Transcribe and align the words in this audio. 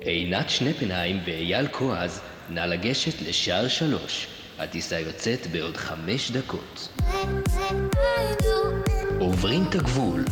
עינת 0.00 0.50
שנפנהיים 0.50 1.16
ואייל 1.26 1.66
כועז, 1.68 2.20
נא 2.50 2.60
לגשת 2.60 3.28
לשער 3.28 3.68
שלוש. 3.68 4.26
הטיסה 4.58 5.00
יוצאת 5.00 5.46
בעוד 5.52 5.76
חמש 5.76 6.30
דקות. 6.30 6.98
עוברים 9.18 9.62
את 9.68 9.74
הגבול. 9.74 10.24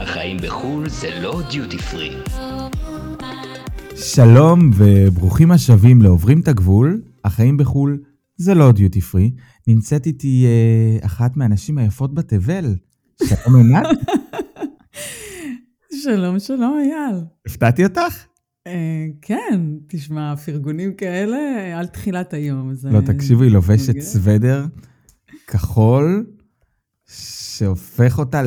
החיים 0.00 0.36
בחו"ל 0.42 0.88
זה 0.88 1.20
לא 1.22 1.42
דיוטי 1.50 1.78
פרי. 1.78 2.16
שלום 3.96 4.70
וברוכים 4.76 5.50
השבים 5.50 6.02
לעוברים 6.02 6.40
את 6.40 6.48
הגבול, 6.48 7.02
החיים 7.24 7.56
בחו"ל 7.56 7.98
זה 8.36 8.54
לא 8.54 8.72
דיוטי 8.72 9.00
פרי. 9.00 9.30
נמצאת 9.66 10.06
איתי 10.06 10.46
אה, 10.46 11.06
אחת 11.06 11.36
מהנשים 11.36 11.78
היפות 11.78 12.14
בתבל, 12.14 12.74
שלום 13.24 13.56
עינת. 13.56 13.86
שלום, 16.02 16.38
שלום, 16.38 16.78
אייל. 16.78 17.20
הפתעתי 17.46 17.84
אותך? 17.84 18.26
אה, 18.66 18.72
כן, 19.22 19.60
תשמע, 19.86 20.36
פרגונים 20.36 20.92
כאלה 20.94 21.38
על 21.78 21.86
תחילת 21.86 22.34
היום. 22.34 22.72
לא, 22.84 23.00
תקשיבו, 23.00 23.42
היא 23.42 23.50
לובשת. 23.52 24.00
סוודר 24.00 24.64
כחול, 25.46 26.26
שהופך 27.08 28.18
אותה 28.18 28.42
ל... 28.42 28.46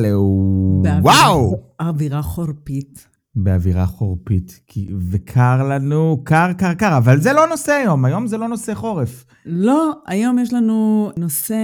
באווירה- 0.82 1.00
וואו! 1.02 1.56
אווירה 1.80 2.22
חורפית. 2.22 3.06
באווירה 3.34 3.86
חורפית, 3.86 4.60
כי... 4.66 4.88
וקר 5.10 5.68
לנו, 5.68 6.22
קר, 6.24 6.52
קר, 6.58 6.74
קר, 6.74 6.96
אבל 6.96 7.20
זה 7.20 7.32
לא 7.32 7.46
נושא 7.48 7.72
היום, 7.72 8.04
היום 8.04 8.26
זה 8.26 8.38
לא 8.38 8.48
נושא 8.48 8.74
חורף. 8.74 9.24
לא, 9.46 9.90
היום 10.06 10.38
יש 10.38 10.52
לנו 10.52 11.10
נושא 11.18 11.56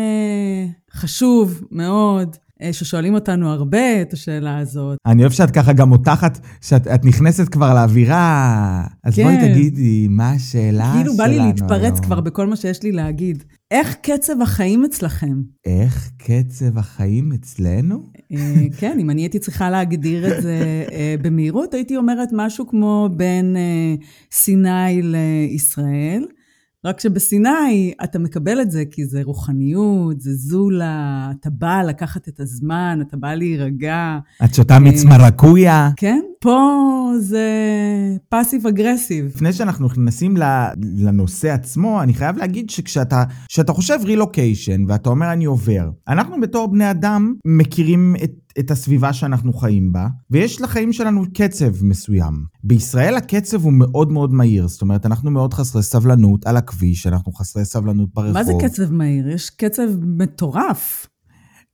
חשוב 0.92 1.62
מאוד, 1.70 2.36
ששואלים 2.73 3.15
אותנו 3.15 3.51
הרבה 3.51 4.02
את 4.02 4.12
השאלה 4.12 4.59
הזאת. 4.59 4.98
אני 5.06 5.23
אוהב 5.23 5.33
שאת 5.33 5.51
ככה 5.51 5.73
גם 5.73 5.88
מותחת, 5.88 6.38
שאת 6.60 6.87
את 6.87 7.05
נכנסת 7.05 7.48
כבר 7.48 7.74
לאווירה. 7.74 8.84
אז 9.05 9.16
כן. 9.16 9.23
בואי 9.23 9.37
תגידי, 9.51 10.09
מה 10.10 10.30
השאלה 10.30 10.84
שלנו 10.84 10.95
כאילו 10.95 11.17
בא 11.17 11.27
לי 11.27 11.39
להתפרץ? 11.39 12.00
כבר 12.00 12.20
בכל 12.20 12.47
מה 12.47 12.56
שיש 12.56 12.83
לי 12.83 12.92
להגיד. 12.92 13.45
איך 13.70 13.97
קצב 14.03 14.42
החיים 14.42 14.84
אצלכם? 14.84 15.42
איך 15.67 16.11
קצב 16.19 16.78
החיים 16.78 17.33
אצלנו? 17.33 18.03
אה, 18.33 18.55
כן, 18.78 18.98
אם 19.00 19.11
אני 19.11 19.23
הייתי 19.23 19.39
צריכה 19.39 19.70
להגדיר 19.70 20.36
את 20.36 20.42
זה 20.42 20.84
אה, 20.92 21.14
במהירות, 21.23 21.75
הייתי 21.75 21.97
אומרת 21.97 22.28
משהו 22.33 22.67
כמו 22.67 23.08
בין 23.17 23.56
אה, 23.56 23.95
סיני 24.33 25.02
לישראל. 25.02 26.25
רק 26.87 27.01
שבסיני 27.01 27.92
אתה 28.05 28.19
מקבל 28.19 28.61
את 28.61 28.70
זה 28.70 28.84
כי 28.91 29.05
זה 29.05 29.20
רוחניות, 29.25 30.20
זה 30.20 30.34
זולה, 30.34 31.31
אתה 31.41 31.51
בא 31.51 31.83
לקחת 31.83 32.29
את 32.29 32.41
הזמן, 32.41 32.98
אתה 33.09 33.17
בא 33.17 33.34
להירגע. 33.34 34.19
את 34.45 34.55
שותה 34.55 34.79
מיץ 34.79 35.05
מרקויה? 35.05 35.91
כן? 35.97 36.20
פה 36.41 37.12
זה 37.19 37.47
פאסיב 38.29 38.67
אגרסיב. 38.67 39.27
לפני 39.34 39.53
שאנחנו 39.53 39.87
נכנסים 39.87 40.34
לנושא 40.83 41.51
עצמו, 41.51 42.03
אני 42.03 42.14
חייב 42.14 42.37
להגיד 42.37 42.70
שכשאתה 42.70 43.25
כשאתה 43.48 43.73
חושב 43.73 43.98
רילוקיישן 44.05 44.84
ואתה 44.89 45.09
אומר 45.09 45.33
אני 45.33 45.45
עובר, 45.45 45.91
אנחנו 46.09 46.41
בתור 46.41 46.67
בני 46.67 46.91
אדם 46.91 47.34
מכירים 47.45 48.17
את, 48.25 48.31
את 48.58 48.70
הסביבה 48.70 49.12
שאנחנו 49.12 49.52
חיים 49.52 49.92
בה, 49.92 50.06
ויש 50.30 50.60
לחיים 50.60 50.92
שלנו 50.92 51.24
קצב 51.34 51.84
מסוים. 51.84 52.34
בישראל 52.64 53.16
הקצב 53.16 53.64
הוא 53.64 53.72
מאוד 53.72 54.12
מאוד 54.12 54.32
מהיר, 54.32 54.68
זאת 54.68 54.82
אומרת, 54.82 55.06
אנחנו 55.06 55.30
מאוד 55.30 55.54
חסרי 55.54 55.82
סבלנות 55.82 56.46
על 56.46 56.56
הכביש, 56.56 57.06
אנחנו 57.06 57.32
חסרי 57.32 57.64
סבלנות 57.64 58.14
ברחוב. 58.14 58.32
מה 58.32 58.44
זה 58.44 58.52
קצב 58.60 58.92
מהיר? 58.92 59.28
יש 59.28 59.50
קצב 59.50 59.88
מטורף. 60.02 61.06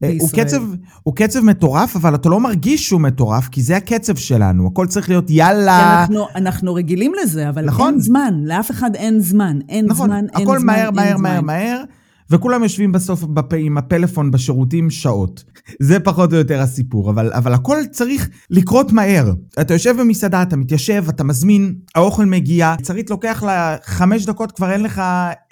אה, 0.04 0.12
הוא? 0.20 0.28
קצב, 0.30 0.62
הוא 1.02 1.16
קצב 1.16 1.40
מטורף, 1.40 1.96
אבל 1.96 2.14
אתה 2.14 2.28
לא 2.28 2.40
מרגיש 2.40 2.88
שהוא 2.88 3.00
מטורף, 3.00 3.48
כי 3.48 3.62
זה 3.62 3.76
הקצב 3.76 4.16
שלנו. 4.16 4.66
הכל 4.66 4.86
צריך 4.86 5.08
להיות 5.08 5.30
יאללה. 5.30 6.00
אנחנו, 6.00 6.26
אנחנו 6.34 6.74
רגילים 6.74 7.12
לזה, 7.22 7.48
אבל 7.48 7.64
נכון. 7.64 7.92
אין 7.92 8.00
זמן, 8.00 8.34
לאף 8.44 8.70
אחד 8.70 8.94
אין 8.94 9.20
זמן. 9.20 9.58
אין 9.68 9.86
נכון, 9.86 10.06
זמן, 10.06 10.24
אין 10.34 10.42
הכל 10.42 10.58
זמן, 10.58 10.66
מהר, 10.66 10.86
אין 10.86 10.94
מהר, 10.94 11.16
זמן. 11.16 11.22
מהר, 11.22 11.40
מהר, 11.40 11.84
וכולם 12.30 12.62
יושבים 12.62 12.92
בסוף 12.92 13.24
בפ... 13.24 13.54
עם 13.58 13.78
הפלאפון 13.78 14.30
בשירותים 14.30 14.90
שעות. 14.90 15.44
זה 15.80 16.00
פחות 16.00 16.32
או 16.32 16.38
יותר 16.38 16.60
הסיפור, 16.60 17.10
אבל, 17.10 17.32
אבל 17.32 17.54
הכל 17.54 17.76
צריך 17.90 18.28
לקרות 18.50 18.92
מהר. 18.92 19.32
אתה 19.60 19.74
יושב 19.74 20.00
במסעדה, 20.00 20.42
אתה 20.42 20.56
מתיישב, 20.56 21.04
אתה 21.08 21.24
מזמין, 21.24 21.74
האוכל 21.94 22.24
מגיע, 22.24 22.74
צריך 22.82 23.10
לוקח 23.10 23.42
לה 23.42 23.76
חמש 23.84 24.26
דקות, 24.26 24.52
כבר 24.52 24.72
אין 24.72 24.82
לך, 24.82 25.02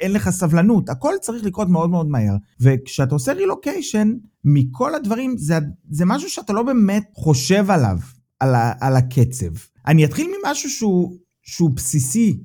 אין 0.00 0.12
לך 0.12 0.30
סבלנות. 0.30 0.88
הכל 0.88 1.12
צריך 1.20 1.44
לקרות 1.44 1.68
מאוד 1.68 1.90
מאוד 1.90 2.10
מהר. 2.10 2.34
וכשאתה 2.60 3.14
עושה 3.14 3.32
רילוקיישן, 3.32 4.12
מכל 4.44 4.94
הדברים, 4.94 5.34
זה, 5.38 5.58
זה 5.90 6.04
משהו 6.04 6.30
שאתה 6.30 6.52
לא 6.52 6.62
באמת 6.62 7.04
חושב 7.14 7.70
עליו, 7.70 7.98
על, 8.40 8.54
ה, 8.54 8.72
על 8.80 8.96
הקצב. 8.96 9.50
אני 9.86 10.04
אתחיל 10.04 10.30
ממשהו 10.44 10.70
שהוא, 10.70 11.16
שהוא 11.42 11.70
בסיסי 11.70 12.40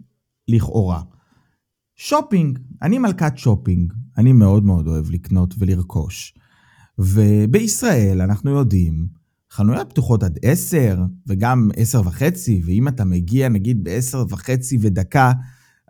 לכאורה. 0.48 1.02
שופינג, 1.96 2.60
אני 2.82 2.98
מלכת 2.98 3.38
שופינג, 3.38 3.94
אני 4.18 4.34
מאוד 4.34 4.66
מאוד 4.66 4.88
אוהב 4.88 5.10
לקנות 5.10 5.56
ולרכוש. 5.58 6.34
ובישראל 7.00 8.22
אנחנו 8.22 8.52
יודעים, 8.52 9.08
חנויות 9.52 9.90
פתוחות 9.90 10.24
עד 10.24 10.40
10 10.42 10.98
וגם 11.28 11.70
10 11.76 12.02
וחצי, 12.06 12.62
ואם 12.66 12.88
אתה 12.88 13.06
מגיע 13.06 13.50
נגיד 13.50 13.84
ב-10 13.84 14.18
וחצי 14.30 14.78
ודקה, 14.82 15.32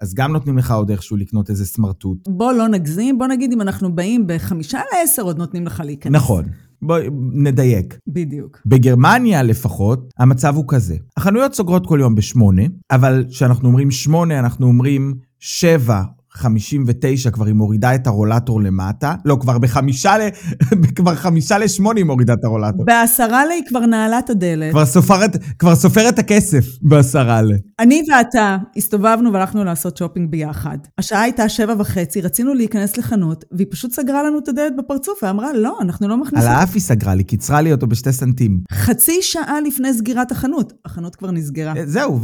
אז 0.02 0.14
גם 0.14 0.34
נותנים 0.34 0.58
לך 0.58 0.72
עוד 0.72 0.90
איכשהו 0.92 1.18
לקנות 1.18 1.50
איזה 1.50 1.66
סמרטוט. 1.66 2.28
בוא 2.28 2.54
לא 2.54 2.68
נגזים, 2.68 3.18
בוא 3.18 3.28
נגיד 3.28 3.52
אם 3.52 3.62
אנחנו 3.62 3.96
באים 3.96 4.24
בחמישה 4.28 4.80
לעשר, 4.94 5.22
עוד 5.22 5.38
נותנים 5.38 5.66
לך 5.66 5.82
להיכנס. 5.86 6.14
נכון, 6.16 6.46
בואי 6.82 7.08
נדייק. 7.34 7.98
בדיוק. 8.08 8.62
בגרמניה 8.66 9.44
לפחות, 9.44 10.14
המצב 10.18 10.56
הוא 10.56 10.66
כזה. 10.68 10.98
החנויות 11.18 11.54
סוגרות 11.54 11.88
כל 11.88 11.98
יום 12.02 12.16
בשמונה, 12.16 12.64
אבל 12.92 13.26
כשאנחנו 13.30 13.68
אומרים 13.68 13.92
שמונה, 13.92 14.40
אנחנו 14.40 14.68
אומרים 14.68 15.14
שבע. 15.48 16.02
59 16.36 17.30
כבר 17.30 17.46
היא 17.46 17.54
מורידה 17.54 17.96
את 17.96 18.08
הרולטור 18.08 18.62
למטה. 18.62 19.16
לא, 19.26 19.38
כבר 19.42 19.58
בחמישה 19.58 20.18
ל... 20.18 20.22
כבר 20.96 21.16
חמישה 21.16 21.58
לשמונה 21.58 22.00
היא 22.00 22.06
מורידה 22.06 22.34
את 22.34 22.44
הרולטור. 22.44 22.86
בעשרה 22.86 23.46
לה 23.46 23.54
היא 23.54 23.64
כבר 23.68 23.86
נעלה 23.86 24.20
את 24.20 24.30
הדלת. 24.30 24.72
כבר 24.72 24.86
סופרת, 24.86 25.38
כבר 25.60 25.76
סופרת 25.76 26.20
הכסף 26.20 26.66
בעשרה 26.82 27.42
ל... 27.42 27.52
אני 27.80 28.02
ואתה 28.12 28.58
הסתובבנו 28.78 29.34
והלכנו 29.34 29.64
לעשות 29.64 29.98
שופינג 29.98 30.32
ביחד. 30.32 30.78
השעה 30.98 31.22
הייתה 31.22 31.50
שבע 31.50 31.74
וחצי, 31.78 32.22
רצינו 32.22 32.54
להיכנס 32.54 32.98
לחנות, 32.98 33.46
והיא 33.52 33.68
פשוט 33.72 33.92
סגרה 33.92 34.24
לנו 34.24 34.40
את 34.40 34.48
הדלת 34.48 34.76
בפרצוף 34.78 35.24
ואמרה, 35.24 35.54
לא, 35.54 35.78
אנחנו 35.82 36.08
לא 36.08 36.14
על 36.14 36.20
מכניסים. 36.20 36.50
האף 36.50 36.74
היא 36.74 36.82
סגרה 36.82 37.16
לי, 37.16 37.24
קיצרה 37.24 37.62
לי 37.62 37.72
אותו 37.72 37.88
בשתי 37.88 38.12
סנטים. 38.12 38.60
חצי 38.72 39.22
שעה 39.22 39.62
לפני 39.62 39.94
סגירת 39.94 40.32
החנות. 40.32 40.74
החנות 40.86 41.16
כבר 41.16 41.32
נסגרה. 41.32 41.74
זהו, 41.86 42.20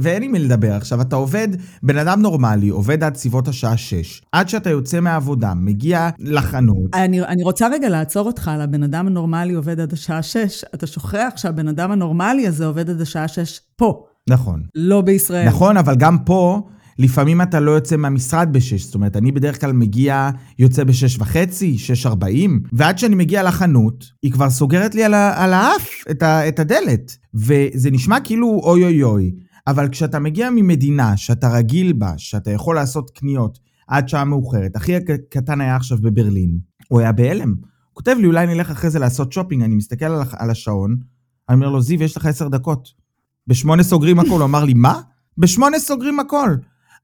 ואין 0.00 0.22
עם 0.22 0.32
מי 0.32 0.38
לדבר. 0.38 0.72
עכשיו, 0.72 1.00
אתה 1.00 1.16
עובד, 1.16 1.48
בן 1.82 1.98
אדם 1.98 2.22
נורמלי, 2.22 2.68
עובד 2.68 3.04
עד 3.04 3.16
סביבות 3.26 3.48
השעה 3.48 3.76
6. 3.76 4.22
עד 4.32 4.48
שאתה 4.48 4.70
יוצא 4.70 5.00
מהעבודה, 5.00 5.54
מגיע 5.54 6.08
לחנות, 6.18 6.94
אני, 6.94 7.22
אני 7.22 7.42
רוצה 7.42 7.68
רגע 7.68 7.88
לעצור 7.88 8.26
אותך 8.26 8.48
על 8.48 8.60
הבן 8.60 8.82
אדם 8.82 9.06
הנורמלי 9.06 9.54
עובד 9.54 9.80
עד 9.80 9.92
השעה 9.92 10.22
6. 10.22 10.64
אתה 10.74 10.86
שוכח 10.86 11.28
שהבן 11.36 11.68
אדם 11.68 11.90
הנורמלי 11.90 12.46
הזה 12.46 12.66
עובד 12.66 12.90
עד 12.90 13.00
השעה 13.00 13.28
6 13.28 13.60
פה, 13.76 14.02
נכון. 14.30 14.62
לא 14.74 15.00
בישראל. 15.00 15.46
נכון, 15.46 15.76
אבל 15.76 15.94
גם 15.94 16.18
פה, 16.18 16.60
לפעמים 16.98 17.42
אתה 17.42 17.60
לא 17.60 17.70
יוצא 17.70 17.96
מהמשרד 17.96 18.48
ב-6. 18.52 18.60
זאת 18.78 18.94
אומרת, 18.94 19.16
אני 19.16 19.32
בדרך 19.32 19.60
כלל 19.60 19.72
מגיע, 19.72 20.30
יוצא 20.58 20.84
ב-6 20.84 20.92
וחצי, 21.18 21.76
6.40, 22.04 22.08
ועד 22.72 22.98
שאני 22.98 23.14
מגיע 23.14 23.42
לחנות, 23.42 24.04
היא 24.22 24.32
כבר 24.32 24.50
סוגרת 24.50 24.94
לי 24.94 25.04
על, 25.04 25.14
ה- 25.14 25.44
על 25.44 25.52
האף 25.52 25.88
את, 26.10 26.22
ה- 26.22 26.48
את 26.48 26.58
הדלת. 26.58 27.16
וזה 27.34 27.90
נשמע 27.90 28.20
כאילו 28.20 28.60
אוי 28.64 28.84
אוי 28.84 29.02
אוי, 29.02 29.32
אבל 29.66 29.88
כשאתה 29.88 30.18
מגיע 30.18 30.50
ממדינה 30.50 31.16
שאתה 31.16 31.48
רגיל 31.48 31.92
בה, 31.92 32.12
שאתה 32.16 32.50
יכול 32.50 32.74
לעשות 32.74 33.10
קניות 33.10 33.58
עד 33.88 34.08
שעה 34.08 34.24
מאוחרת, 34.24 34.76
אחי 34.76 34.96
הקטן 34.96 35.60
היה 35.60 35.76
עכשיו 35.76 35.98
בברלין, 36.00 36.58
הוא 36.88 37.00
היה 37.00 37.12
בהלם. 37.12 37.48
הוא 37.48 37.94
כותב 37.94 38.16
לי, 38.20 38.26
אולי 38.26 38.46
נלך 38.46 38.70
אחרי 38.70 38.90
זה 38.90 38.98
לעשות 38.98 39.32
שופינג, 39.32 39.62
אני 39.62 39.74
מסתכל 39.74 40.04
על, 40.04 40.22
על 40.32 40.50
השעון, 40.50 40.96
אני 41.48 41.54
אומר 41.54 41.68
לו, 41.68 41.82
זיו, 41.82 42.02
יש 42.02 42.16
לך 42.16 42.26
עשר 42.26 42.48
דקות. 42.48 42.88
בשמונה 43.46 43.82
סוגרים 43.82 44.18
הכל. 44.18 44.30
הוא 44.30 44.44
אמר 44.44 44.64
לי, 44.64 44.74
מה? 44.74 45.00
בשמונה 45.38 45.78
סוגרים 45.78 46.20
הכל. 46.20 46.56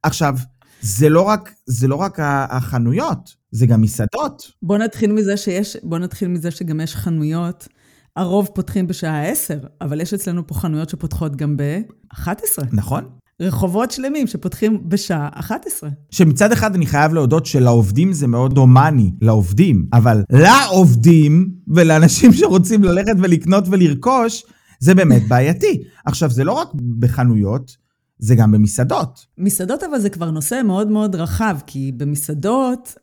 עכשיו, 0.03 0.35
זה 0.81 1.09
לא 1.09 1.23
רק, 1.23 1.55
זה 1.67 1.89
לא 1.89 1.97
רק 1.97 2.19
החנויות, 2.23 3.35
זה 3.51 3.67
גם 3.67 3.81
מסעדות. 3.81 4.53
בוא 4.63 4.79
נתחיל 4.79 5.13
מזה 5.13 5.37
שיש, 5.37 5.77
בוא 5.83 5.99
נתחיל 5.99 6.29
מזה 6.29 6.51
שגם 6.51 6.81
יש 6.81 6.97
חנויות. 6.97 7.69
הרוב 8.17 8.49
פותחים 8.55 8.87
בשעה 8.87 9.29
10, 9.29 9.59
אבל 9.81 10.01
יש 10.01 10.15
אצלנו 10.15 10.47
פה 10.47 10.55
חנויות 10.55 10.89
שפותחות 10.89 11.37
גם 11.37 11.57
ב-11. 11.57 12.65
נכון? 12.73 13.05
רחובות 13.41 13.91
שלמים 13.91 14.27
שפותחים 14.27 14.89
בשעה 14.89 15.29
11. 15.33 15.91
שמצד 16.11 16.53
אחד 16.53 16.75
אני 16.75 16.87
חייב 16.87 17.13
להודות 17.13 17.47
שלעובדים 17.47 18.13
זה 18.13 18.27
מאוד 18.27 18.59
הומני, 18.59 19.13
לעובדים, 19.21 19.87
אבל 19.93 20.23
לעובדים 20.33 21.51
ולאנשים 21.69 22.33
שרוצים 22.33 22.85
ללכת 22.85 23.15
ולקנות 23.19 23.65
ולרכוש, 23.71 24.45
זה 24.81 24.95
באמת 24.95 25.29
בעייתי. 25.29 25.83
עכשיו, 26.07 26.31
זה 26.31 26.45
לא 26.45 26.53
רק 26.53 26.69
בחנויות, 26.99 27.77
זה 28.19 28.35
גם 28.35 28.53
במסעדות. 28.53 29.27
מסעדות 29.39 29.83
אבל 29.83 29.99
זה 29.99 30.11
כבר 30.11 30.31
נושא 30.31 30.61
מאוד 30.65 30.89
מאוד 30.89 31.15
רחב, 31.15 31.59
כי 31.67 31.93
במסעדות 31.97 32.95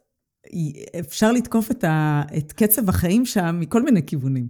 אפשר 1.00 1.32
לתקוף 1.32 1.72
את, 1.72 1.84
ה, 1.84 2.22
את 2.38 2.52
קצב 2.52 2.90
החיים 2.90 3.26
שם 3.26 3.58
מכל 3.60 3.84
מיני 3.84 4.06
כיוונים. 4.06 4.48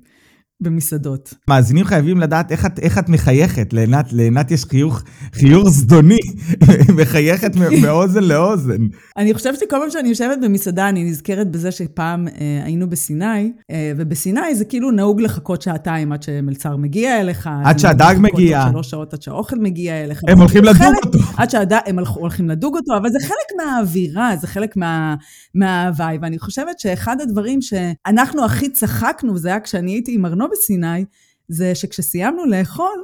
במסעדות. 0.61 1.33
מאזינים 1.47 1.85
חייבים 1.85 2.19
לדעת 2.19 2.51
איך 2.51 2.65
את, 2.65 2.79
איך 2.79 2.97
את 2.97 3.09
מחייכת. 3.09 3.73
לעינת, 3.73 4.13
לעינת 4.13 4.51
יש 4.51 4.65
חיוך, 4.65 5.03
חיוך 5.33 5.69
זדוני, 5.69 6.17
מחייכת 7.01 7.51
מאוזן 7.81 8.23
לאוזן. 8.23 8.87
אני 9.17 9.33
חושבת 9.33 9.59
שכל 9.59 9.77
פעם 9.81 9.89
שאני 9.89 10.09
יושבת 10.09 10.37
במסעדה, 10.41 10.89
אני 10.89 11.03
נזכרת 11.03 11.51
בזה 11.51 11.71
שפעם 11.71 12.27
אה, 12.27 12.61
היינו 12.63 12.89
בסיני, 12.89 13.51
אה, 13.71 13.91
ובסיני 13.97 14.55
זה 14.55 14.65
כאילו 14.65 14.91
נהוג 14.91 15.21
לחכות 15.21 15.61
שעתיים 15.61 16.11
עד 16.11 16.23
שמלצר 16.23 16.75
מגיע 16.75 17.21
אליך. 17.21 17.49
עד 17.65 17.79
שהדג 17.79 18.15
מגיע. 18.19 18.61
עד 18.61 18.71
שלוש 18.71 18.89
שעות 18.89 19.13
עד 19.13 19.21
שהאוכל 19.21 19.55
מגיע 19.59 20.03
אליך. 20.03 20.21
הם 20.27 20.39
הולכים 20.39 20.63
לדוג 20.63 20.77
חלק, 20.77 21.05
אותו. 21.05 21.19
עד 21.37 21.49
שהדג, 21.49 21.79
הם 21.85 21.99
הולכים 21.99 22.49
לדוג 22.49 22.75
אותו, 22.75 22.97
אבל 22.97 23.09
זה 23.09 23.17
חלק 23.21 23.57
מהאווירה, 23.57 24.35
זה 24.41 24.47
חלק 24.47 24.77
מה, 24.77 25.15
מההוואי. 25.55 26.17
ואני 26.21 26.39
חושבת 26.39 26.79
שאחד 26.79 27.21
הדברים 27.21 27.59
שאנחנו 27.61 28.45
הכי 28.45 28.69
צחקנו, 28.69 29.33
וזה 29.33 29.49
היה 29.49 29.59
כשאני 29.59 29.91
הייתי 29.91 30.15
עם 30.15 30.25
ארנו 30.25 30.48
בסיני, 30.51 31.05
זה 31.47 31.75
שכשסיימנו 31.75 32.45
לאכול, 32.45 33.03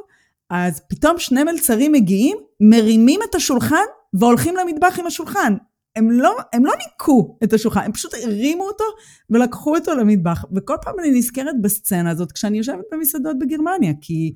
אז 0.49 0.81
פתאום 0.89 1.19
שני 1.19 1.43
מלצרים 1.43 1.91
מגיעים, 1.91 2.37
מרימים 2.59 3.19
את 3.29 3.35
השולחן 3.35 3.85
והולכים 4.13 4.55
למטבח 4.55 4.99
עם 4.99 5.05
השולחן. 5.05 5.53
הם 5.95 6.11
לא, 6.11 6.35
הם 6.53 6.65
לא 6.65 6.73
ניקו 6.85 7.37
את 7.43 7.53
השולחן, 7.53 7.81
הם 7.81 7.91
פשוט 7.91 8.13
הרימו 8.13 8.63
אותו 8.63 8.83
ולקחו 9.29 9.75
אותו 9.75 9.95
למטבח. 9.95 10.45
וכל 10.55 10.75
פעם 10.81 10.99
אני 10.99 11.11
נזכרת 11.11 11.61
בסצנה 11.61 12.09
הזאת 12.09 12.31
כשאני 12.31 12.57
יושבת 12.57 12.85
במסעדות 12.91 13.39
בגרמניה, 13.39 13.93
כי 14.01 14.33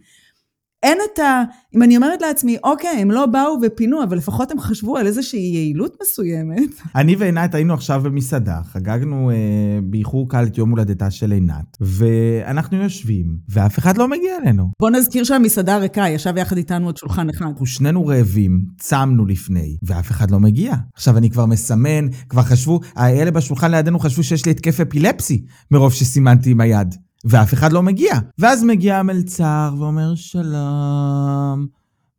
אין 0.84 0.98
את 1.14 1.20
ה... 1.20 1.44
אם 1.76 1.84
אני 1.84 1.96
אומרת 1.96 2.22
לעצמי, 2.22 2.58
אוקיי, 2.64 2.98
הם 3.02 3.12
לא 3.12 3.26
באו 3.26 3.58
ופינו, 3.62 4.04
אבל 4.04 4.18
לפחות 4.18 4.52
הם 4.52 4.60
חשבו 4.60 4.98
על 4.98 5.08
איזושהי 5.08 5.40
יעילות 5.40 5.98
מסוימת. 6.02 6.70
אני 6.96 7.16
ועינת 7.16 7.56
היינו 7.56 7.74
עכשיו 7.74 8.02
במסעדה, 8.04 8.60
חגגנו 8.66 9.32
אה, 9.32 9.36
באיחור 9.84 10.30
קל 10.30 10.44
את 10.44 10.58
יום 10.58 10.70
הולדתה 10.70 11.12
של 11.12 11.32
עינת, 11.32 11.78
ואנחנו 11.82 12.78
יושבים, 12.78 13.38
ואף 13.50 13.80
אחד 13.80 13.98
לא 13.98 14.08
מגיע 14.08 14.38
אלינו. 14.44 14.72
בוא 14.80 14.90
נזכיר 14.90 15.24
שהמסעדה 15.24 15.78
ריקה, 15.78 16.10
ישב 16.10 16.34
יחד 16.38 16.58
איתנו 16.58 16.86
עוד 16.86 16.98
שולחן 16.98 17.30
אחד. 17.30 17.46
אנחנו 17.46 17.66
שנינו 17.66 18.06
רעבים, 18.06 18.66
צמנו 18.78 19.26
לפני, 19.26 19.78
ואף 19.84 20.12
אחד 20.12 20.32
לא 20.32 20.40
מגיע. 20.40 20.74
עכשיו 20.94 21.18
אני 21.18 21.30
כבר 21.30 21.46
מסמן, 21.46 22.08
כבר 22.30 22.42
חשבו, 22.42 22.80
האלה 22.96 23.32
בשולחן 23.32 23.72
לידינו 23.72 24.00
חשבו 24.00 24.24
שיש 24.24 24.46
לי 24.46 24.52
התקף 24.52 24.80
אפילפסי, 24.80 25.46
מרוב 25.72 25.94
שסימנתי 25.94 26.52
עם 26.52 26.62
היד. 26.62 26.96
ואף 27.26 27.54
אחד 27.54 27.72
לא 27.72 27.84
מגיע. 27.84 28.14
ואז 28.40 28.64
מגיע 28.64 28.98
המלצר 28.98 29.76
ואומר, 29.80 30.16
שלום, 30.16 31.68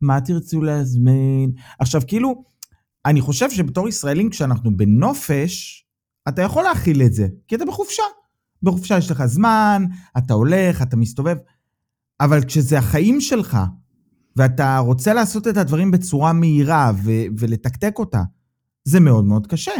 מה 0.01 0.21
תרצו 0.25 0.61
להזמין? 0.61 1.51
עכשיו, 1.79 2.01
כאילו, 2.07 2.43
אני 3.05 3.21
חושב 3.21 3.49
שבתור 3.49 3.87
ישראלים, 3.87 4.29
כשאנחנו 4.29 4.77
בנופש, 4.77 5.85
אתה 6.29 6.41
יכול 6.41 6.63
להכיל 6.63 7.01
את 7.01 7.13
זה, 7.13 7.27
כי 7.47 7.55
אתה 7.55 7.65
בחופשה. 7.65 8.03
בחופשה 8.63 8.97
יש 8.97 9.11
לך 9.11 9.25
זמן, 9.25 9.85
אתה 10.17 10.33
הולך, 10.33 10.81
אתה 10.81 10.97
מסתובב, 10.97 11.37
אבל 12.19 12.43
כשזה 12.43 12.77
החיים 12.77 13.21
שלך, 13.21 13.57
ואתה 14.35 14.77
רוצה 14.77 15.13
לעשות 15.13 15.47
את 15.47 15.57
הדברים 15.57 15.91
בצורה 15.91 16.33
מהירה 16.33 16.91
ו- 17.03 17.25
ולתקתק 17.37 17.93
אותה, 17.99 18.23
זה 18.83 18.99
מאוד 18.99 19.25
מאוד 19.25 19.47
קשה. 19.47 19.71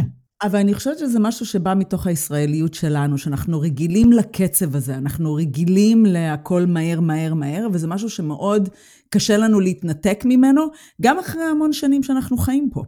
אבל 0.44 0.60
אני 0.60 0.74
חושבת 0.74 1.00
שזה 1.00 1.20
משהו 1.20 1.46
שבא 1.46 1.74
מתוך 1.78 2.08
הישראליות 2.08 2.74
שלנו, 2.74 3.18
שאנחנו 3.18 3.60
רגילים 3.60 4.12
לקצב 4.14 4.76
הזה, 4.76 4.96
אנחנו 4.96 5.34
רגילים 5.34 6.06
להכל 6.06 6.66
מהר, 6.68 7.00
מהר, 7.00 7.34
מהר, 7.34 7.68
וזה 7.74 7.88
משהו 7.88 8.10
שמאוד 8.10 8.70
קשה 9.10 9.38
לנו 9.38 9.60
להתנתק 9.60 10.22
ממנו, 10.26 10.62
גם 11.02 11.20
אחרי 11.20 11.44
המון 11.44 11.74
שנים 11.74 12.04
שאנחנו 12.04 12.38
חיים 12.38 12.70
פה. 12.74 12.84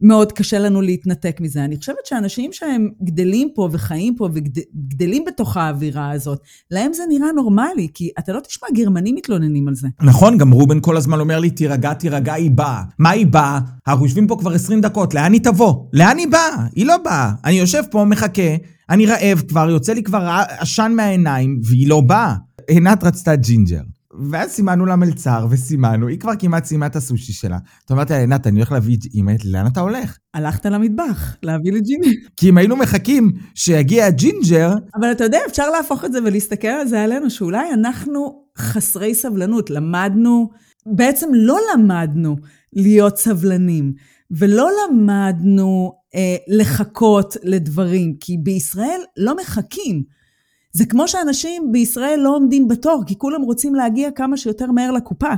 מאוד 0.00 0.32
קשה 0.32 0.58
לנו 0.58 0.80
להתנתק 0.80 1.40
מזה. 1.40 1.64
אני 1.64 1.76
חושבת 1.76 1.96
שאנשים 2.04 2.52
שהם 2.52 2.88
גדלים 3.02 3.48
פה 3.54 3.68
וחיים 3.72 4.16
פה 4.16 4.28
וגדלים 4.32 5.24
בתוך 5.26 5.56
האווירה 5.56 6.10
הזאת, 6.10 6.40
להם 6.70 6.92
זה 6.92 7.02
נראה 7.08 7.32
נורמלי, 7.32 7.88
כי 7.94 8.10
אתה 8.18 8.32
לא 8.32 8.40
תשמע 8.40 8.68
גרמנים 8.74 9.14
מתלוננים 9.14 9.68
על 9.68 9.74
זה. 9.74 9.88
נכון, 10.02 10.38
גם 10.38 10.50
רובן 10.50 10.80
כל 10.80 10.96
הזמן 10.96 11.20
אומר 11.20 11.38
לי, 11.38 11.50
תירגע, 11.50 11.94
תירגע, 11.94 12.32
היא 12.32 12.50
באה. 12.50 12.82
מה 12.98 13.10
היא 13.10 13.26
באה? 13.26 13.60
אנחנו 13.88 14.04
יושבים 14.04 14.26
פה 14.26 14.36
כבר 14.40 14.52
20 14.52 14.80
דקות, 14.80 15.14
לאן 15.14 15.32
היא 15.32 15.40
תבוא? 15.40 15.74
לאן 15.92 16.18
היא 16.18 16.28
באה? 16.28 16.66
היא 16.74 16.86
לא 16.86 16.96
באה. 17.04 17.32
אני 17.44 17.54
יושב 17.54 17.82
פה, 17.90 18.04
מחכה, 18.04 18.56
אני 18.90 19.06
רעב 19.06 19.42
כבר, 19.48 19.70
יוצא 19.70 19.92
לי 19.92 20.02
כבר 20.02 20.42
עשן 20.58 20.92
מהעיניים, 20.96 21.60
והיא 21.64 21.88
לא 21.88 22.00
באה. 22.00 22.34
עינת 22.68 23.04
רצתה 23.04 23.36
ג'ינג'ר. 23.36 23.95
ואז 24.30 24.50
סימנו 24.50 24.86
לה 24.86 24.96
מלצר, 24.96 25.46
וסימנו, 25.50 26.08
היא 26.08 26.18
כבר 26.18 26.32
כמעט 26.38 26.64
סיימה 26.64 26.86
את 26.86 26.96
הסושי 26.96 27.32
שלה. 27.32 27.58
אתה 27.84 27.94
אמרתי 27.94 28.12
לה, 28.12 28.18
עינת, 28.18 28.46
אני 28.46 28.58
הולך 28.58 28.72
להביא, 28.72 28.96
היא 29.12 29.20
אומרת, 29.20 29.44
לאן 29.44 29.66
אתה 29.66 29.80
הולך? 29.80 30.18
הלכת 30.34 30.66
למטבח, 30.66 31.36
להביא 31.42 31.72
לי 31.72 31.80
ג'ינג'ר. 31.80 32.10
כי 32.36 32.48
אם 32.48 32.58
היינו 32.58 32.76
מחכים 32.76 33.32
שיגיע 33.54 34.06
הג'ינג'ר... 34.06 34.70
אבל 35.00 35.12
אתה 35.12 35.24
יודע, 35.24 35.38
אפשר 35.50 35.70
להפוך 35.70 36.04
את 36.04 36.12
זה 36.12 36.18
ולהסתכל 36.24 36.68
על 36.68 36.88
זה 36.88 37.02
עלינו, 37.02 37.30
שאולי 37.30 37.72
אנחנו 37.72 38.44
חסרי 38.58 39.14
סבלנות, 39.14 39.70
למדנו, 39.70 40.50
בעצם 40.86 41.28
לא 41.34 41.58
למדנו 41.74 42.36
להיות 42.72 43.16
סבלנים, 43.16 43.92
ולא 44.30 44.70
למדנו 44.84 45.92
אה, 46.14 46.36
לחכות 46.48 47.36
לדברים, 47.42 48.14
כי 48.20 48.36
בישראל 48.42 49.00
לא 49.16 49.36
מחכים. 49.36 50.15
זה 50.76 50.86
כמו 50.86 51.08
שאנשים 51.08 51.72
בישראל 51.72 52.20
לא 52.20 52.36
עומדים 52.36 52.68
בתור, 52.68 53.02
כי 53.06 53.18
כולם 53.18 53.42
רוצים 53.42 53.74
להגיע 53.74 54.10
כמה 54.10 54.36
שיותר 54.36 54.70
מהר 54.72 54.90
לקופה, 54.90 55.32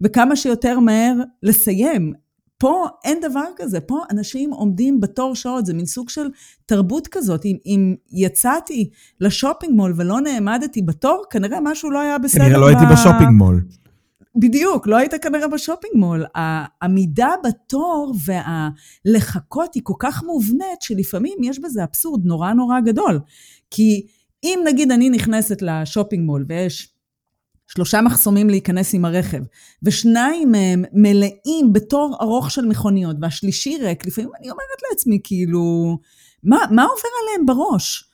וכמה 0.00 0.36
שיותר 0.36 0.78
מהר 0.78 1.14
לסיים. 1.42 2.12
פה 2.58 2.86
אין 3.04 3.20
דבר 3.20 3.44
כזה, 3.56 3.80
פה 3.80 4.00
אנשים 4.10 4.50
עומדים 4.50 5.00
בתור 5.00 5.34
שעות, 5.34 5.66
זה 5.66 5.74
מין 5.74 5.86
סוג 5.86 6.08
של 6.08 6.28
תרבות 6.66 7.08
כזאת. 7.08 7.44
אם, 7.44 7.56
אם 7.66 7.94
יצאתי 8.12 8.90
ל 9.20 9.26
shopping 9.26 9.72
mall 9.72 9.92
ולא 9.96 10.20
נעמדתי 10.20 10.82
בתור, 10.82 11.24
כנראה 11.30 11.58
משהו 11.60 11.90
לא 11.90 12.00
היה 12.00 12.18
בסדר. 12.18 12.44
כנראה 12.44 12.58
לא 12.58 12.66
הייתי 12.66 12.84
ב 12.92 12.96
shopping 12.96 13.30
mall. 13.30 13.64
בדיוק, 14.36 14.86
לא 14.86 14.96
היית 14.96 15.14
כנראה 15.22 15.48
ב 15.48 15.53
shopping 15.53 15.92
mall. 15.94 16.24
העמידה 16.34 17.30
בתור 17.44 18.14
והלחכות 18.24 19.74
היא 19.74 19.82
כל 19.84 19.94
כך 19.98 20.22
מובנית, 20.22 20.80
שלפעמים 20.80 21.38
יש 21.42 21.58
בזה 21.58 21.84
אבסורד 21.84 22.24
נורא 22.24 22.52
נורא 22.52 22.80
גדול. 22.80 23.20
כי 23.70 24.06
אם 24.44 24.60
נגיד 24.64 24.90
אני 24.90 25.10
נכנסת 25.10 25.62
לשופינג 25.62 26.26
מול 26.26 26.44
ויש 26.48 26.94
שלושה 27.66 28.00
מחסומים 28.00 28.50
להיכנס 28.50 28.94
עם 28.94 29.04
הרכב, 29.04 29.42
ושניים 29.82 30.52
מהם 30.52 30.84
מלאים 30.92 31.72
בתור 31.72 32.16
ארוך 32.20 32.50
של 32.50 32.66
מכוניות, 32.66 33.16
והשלישי 33.22 33.78
ריק, 33.82 34.06
לפעמים 34.06 34.30
אני 34.38 34.50
אומרת 34.50 34.82
לעצמי, 34.90 35.20
כאילו, 35.24 35.98
מה, 36.42 36.58
מה 36.70 36.82
עובר 36.82 37.08
עליהם 37.22 37.46
בראש? 37.46 38.10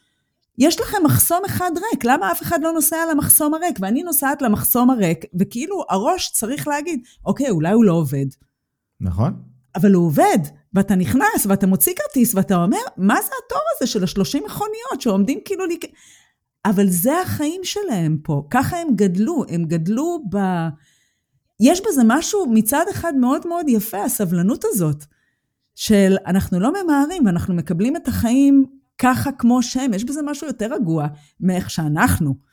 יש 0.59 0.81
לכם 0.81 0.97
מחסום 1.05 1.39
אחד 1.47 1.71
ריק, 1.91 2.05
למה 2.05 2.33
אף 2.33 2.43
אחד 2.43 2.59
לא 2.63 2.73
נוסע 2.73 2.97
למחסום 3.11 3.55
הריק? 3.55 3.79
ואני 3.81 4.03
נוסעת 4.03 4.43
למחסום 4.43 4.91
הריק, 4.91 5.25
וכאילו 5.41 5.85
הראש 5.91 6.31
צריך 6.33 6.69
להגיד, 6.69 7.01
אוקיי, 7.25 7.51
אולי 7.51 7.73
הוא 7.73 7.85
לא 7.85 7.93
עובד. 7.93 8.27
נכון. 9.01 9.33
אבל 9.77 9.93
הוא 9.95 10.07
עובד, 10.07 10.39
ואתה 10.75 10.95
נכנס, 10.95 11.47
ואתה 11.49 11.67
מוציא 11.67 11.95
כרטיס, 11.95 12.35
ואתה 12.35 12.57
אומר, 12.57 12.79
מה 12.97 13.15
זה 13.23 13.31
התור 13.47 13.61
הזה 13.77 13.87
של 13.87 14.05
השלושים 14.05 14.43
מכוניות 14.47 15.01
שעומדים 15.01 15.41
כאילו... 15.45 15.67
לי... 15.67 15.79
אבל 16.65 16.89
זה 16.89 17.21
החיים 17.21 17.61
שלהם 17.65 18.19
פה, 18.23 18.43
ככה 18.51 18.77
הם 18.77 18.89
גדלו, 18.95 19.45
הם 19.49 19.65
גדלו 19.65 20.25
ב... 20.31 20.39
יש 21.61 21.83
בזה 21.89 22.03
משהו 22.07 22.47
מצד 22.53 22.85
אחד 22.91 23.15
מאוד 23.15 23.47
מאוד 23.47 23.69
יפה, 23.69 24.05
הסבלנות 24.05 24.65
הזאת, 24.69 25.05
של 25.75 26.17
אנחנו 26.27 26.61
לא 26.61 26.73
ממהרים 26.85 27.27
ואנחנו 27.27 27.55
מקבלים 27.55 27.97
את 27.97 28.09
החיים 28.09 28.65
ככה 28.99 29.33
כמו 29.33 29.63
שהם, 29.63 29.95
יש 29.95 30.05
בזה 30.05 30.23
משהו 30.23 30.47
יותר 30.47 30.75
רגוע 30.75 31.07
מאיך 31.41 31.71
שאנחנו 31.71 32.50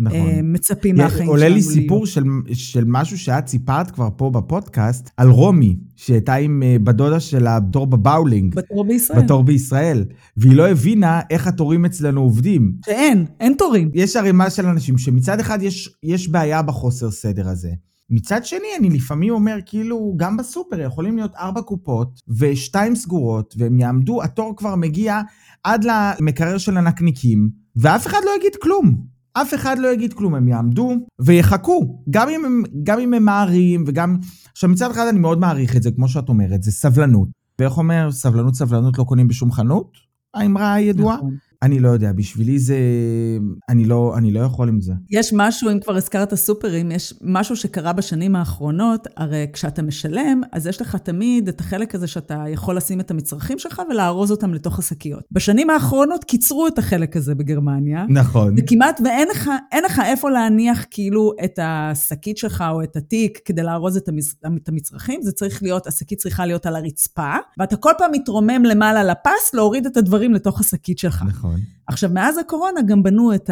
נכון. 0.00 0.18
אה, 0.20 0.42
מצפים 0.42 0.96
מהחיים 0.96 1.18
שלנו. 1.18 1.30
עולה 1.30 1.48
לי 1.48 1.62
סיפור 1.62 2.06
של, 2.06 2.24
של 2.52 2.84
משהו 2.86 3.18
שאת 3.18 3.48
סיפרת 3.48 3.90
כבר 3.90 4.08
פה 4.16 4.30
בפודקאסט, 4.30 5.10
על 5.16 5.28
רומי, 5.28 5.76
שהייתה 5.96 6.34
עם 6.34 6.62
אה, 6.62 6.76
בדודה 6.84 7.20
שלה 7.20 7.60
בתור 7.60 7.86
בבאולינג. 7.86 8.54
בתור 8.54 8.84
בישראל. 8.84 9.22
בתור 9.22 9.44
בישראל. 9.44 10.04
והיא 10.36 10.56
לא 10.56 10.68
הבינה 10.68 11.20
איך 11.30 11.46
התורים 11.46 11.84
אצלנו 11.84 12.20
עובדים. 12.20 12.72
שאין, 12.84 13.26
אין 13.40 13.54
תורים. 13.58 13.90
יש 13.94 14.16
ערימה 14.16 14.50
של 14.50 14.66
אנשים 14.66 14.98
שמצד 14.98 15.40
אחד 15.40 15.62
יש, 15.62 15.94
יש 16.02 16.28
בעיה 16.28 16.62
בחוסר 16.62 17.10
סדר 17.10 17.48
הזה. 17.48 17.70
מצד 18.10 18.44
שני, 18.44 18.68
אני 18.78 18.90
לפעמים 18.90 19.32
אומר, 19.32 19.58
כאילו, 19.66 20.14
גם 20.16 20.36
בסופר 20.36 20.80
יכולים 20.80 21.16
להיות 21.16 21.34
ארבע 21.34 21.62
קופות 21.62 22.20
ושתיים 22.38 22.96
סגורות, 22.96 23.54
והם 23.58 23.80
יעמדו, 23.80 24.22
התור 24.22 24.56
כבר 24.56 24.74
מגיע 24.76 25.20
עד 25.64 25.84
למקרר 25.84 26.58
של 26.58 26.76
הנקניקים, 26.76 27.50
ואף 27.76 28.06
אחד 28.06 28.18
לא 28.24 28.30
יגיד 28.38 28.52
כלום. 28.62 29.19
אף 29.32 29.54
אחד 29.54 29.78
לא 29.78 29.88
יגיד 29.88 30.12
כלום, 30.12 30.34
הם 30.34 30.48
יעמדו 30.48 30.96
ויחכו, 31.20 32.02
גם 32.10 32.28
אם 32.28 32.44
הם, 32.44 32.62
גם 32.82 32.98
אם 32.98 33.14
הם 33.14 33.24
מערים 33.24 33.84
וגם... 33.86 34.16
עכשיו 34.52 34.70
מצד 34.70 34.90
אחד 34.90 35.06
אני 35.06 35.18
מאוד 35.18 35.38
מעריך 35.40 35.76
את 35.76 35.82
זה, 35.82 35.90
כמו 35.90 36.08
שאת 36.08 36.28
אומרת, 36.28 36.62
זה 36.62 36.72
סבלנות. 36.72 37.28
ואיך 37.58 37.78
אומר, 37.78 38.12
סבלנות 38.12 38.54
סבלנות 38.54 38.98
לא 38.98 39.04
קונים 39.04 39.28
בשום 39.28 39.52
חנות? 39.52 39.96
האמרה 40.34 40.72
הידועה? 40.72 41.16
נכון. 41.16 41.36
אני 41.62 41.78
לא 41.78 41.88
יודע, 41.88 42.12
בשבילי 42.12 42.58
זה... 42.58 42.76
אני 43.68 43.84
לא, 43.84 44.14
אני 44.16 44.32
לא 44.32 44.40
יכול 44.40 44.68
עם 44.68 44.80
זה. 44.80 44.92
יש 45.10 45.32
משהו, 45.36 45.70
אם 45.70 45.80
כבר 45.80 45.96
הזכרת 45.96 46.34
סופרים, 46.34 46.92
יש 46.92 47.14
משהו 47.22 47.56
שקרה 47.56 47.92
בשנים 47.92 48.36
האחרונות, 48.36 49.08
הרי 49.16 49.46
כשאתה 49.52 49.82
משלם, 49.82 50.40
אז 50.52 50.66
יש 50.66 50.80
לך 50.80 50.96
תמיד 50.96 51.48
את 51.48 51.60
החלק 51.60 51.94
הזה 51.94 52.06
שאתה 52.06 52.44
יכול 52.48 52.76
לשים 52.76 53.00
את 53.00 53.10
המצרכים 53.10 53.58
שלך 53.58 53.82
ולארוז 53.90 54.30
אותם 54.30 54.54
לתוך 54.54 54.78
השקיות. 54.78 55.24
בשנים 55.32 55.70
האחרונות 55.70 56.24
קיצרו 56.24 56.66
את 56.66 56.78
החלק 56.78 57.16
הזה 57.16 57.34
בגרמניה. 57.34 58.04
נכון. 58.08 58.54
וכמעט 58.58 59.00
ואין 59.04 59.28
לך, 59.28 59.50
לך 59.84 60.02
איפה 60.06 60.30
להניח 60.30 60.84
כאילו 60.90 61.32
את 61.44 61.58
השקית 61.62 62.36
שלך 62.36 62.64
או 62.70 62.82
את 62.82 62.96
התיק 62.96 63.38
כדי 63.44 63.62
לארוז 63.62 63.96
את, 63.96 64.08
המז... 64.08 64.34
את 64.62 64.68
המצרכים, 64.68 65.22
זה 65.22 65.32
צריך 65.32 65.62
להיות, 65.62 65.86
השקית 65.86 66.18
צריכה 66.18 66.46
להיות 66.46 66.66
על 66.66 66.76
הרצפה, 66.76 67.34
ואתה 67.58 67.76
כל 67.76 67.92
פעם 67.98 68.10
מתרומם 68.12 68.64
למעלה 68.64 69.04
לפס 69.04 69.54
להוריד 69.54 69.86
את 69.86 69.96
הדברים 69.96 70.34
לתוך 70.34 70.60
השקית 70.60 70.98
שלך. 70.98 71.22
נכון. 71.28 71.49
עכשיו, 71.86 72.10
מאז 72.12 72.38
הקורונה 72.38 72.80
גם 72.86 73.02
בנו 73.02 73.34
את 73.34 73.50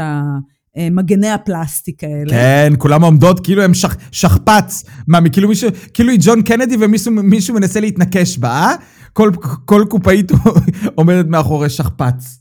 המגני 0.76 1.30
הפלסטיק 1.30 2.04
האלה. 2.04 2.30
כן, 2.30 2.72
כולם 2.78 3.04
עומדות 3.04 3.40
כאילו 3.40 3.62
הם 3.62 3.74
שכ, 3.74 3.96
שכפ"ץ. 4.12 4.84
מה, 5.08 5.18
כאילו 5.32 5.48
מישהו, 5.48 5.70
כאילו 5.94 6.10
היא 6.10 6.18
ג'ון 6.22 6.42
קנדי 6.42 6.76
ומישהו 6.80 7.54
מנסה 7.54 7.80
להתנקש 7.80 8.38
בה, 8.38 8.50
אה? 8.50 8.74
כל, 9.12 9.30
כל 9.64 9.84
קופאית 9.90 10.32
עומדת 10.98 11.26
מאחורי 11.26 11.68
שכפ"ץ. 11.68 12.38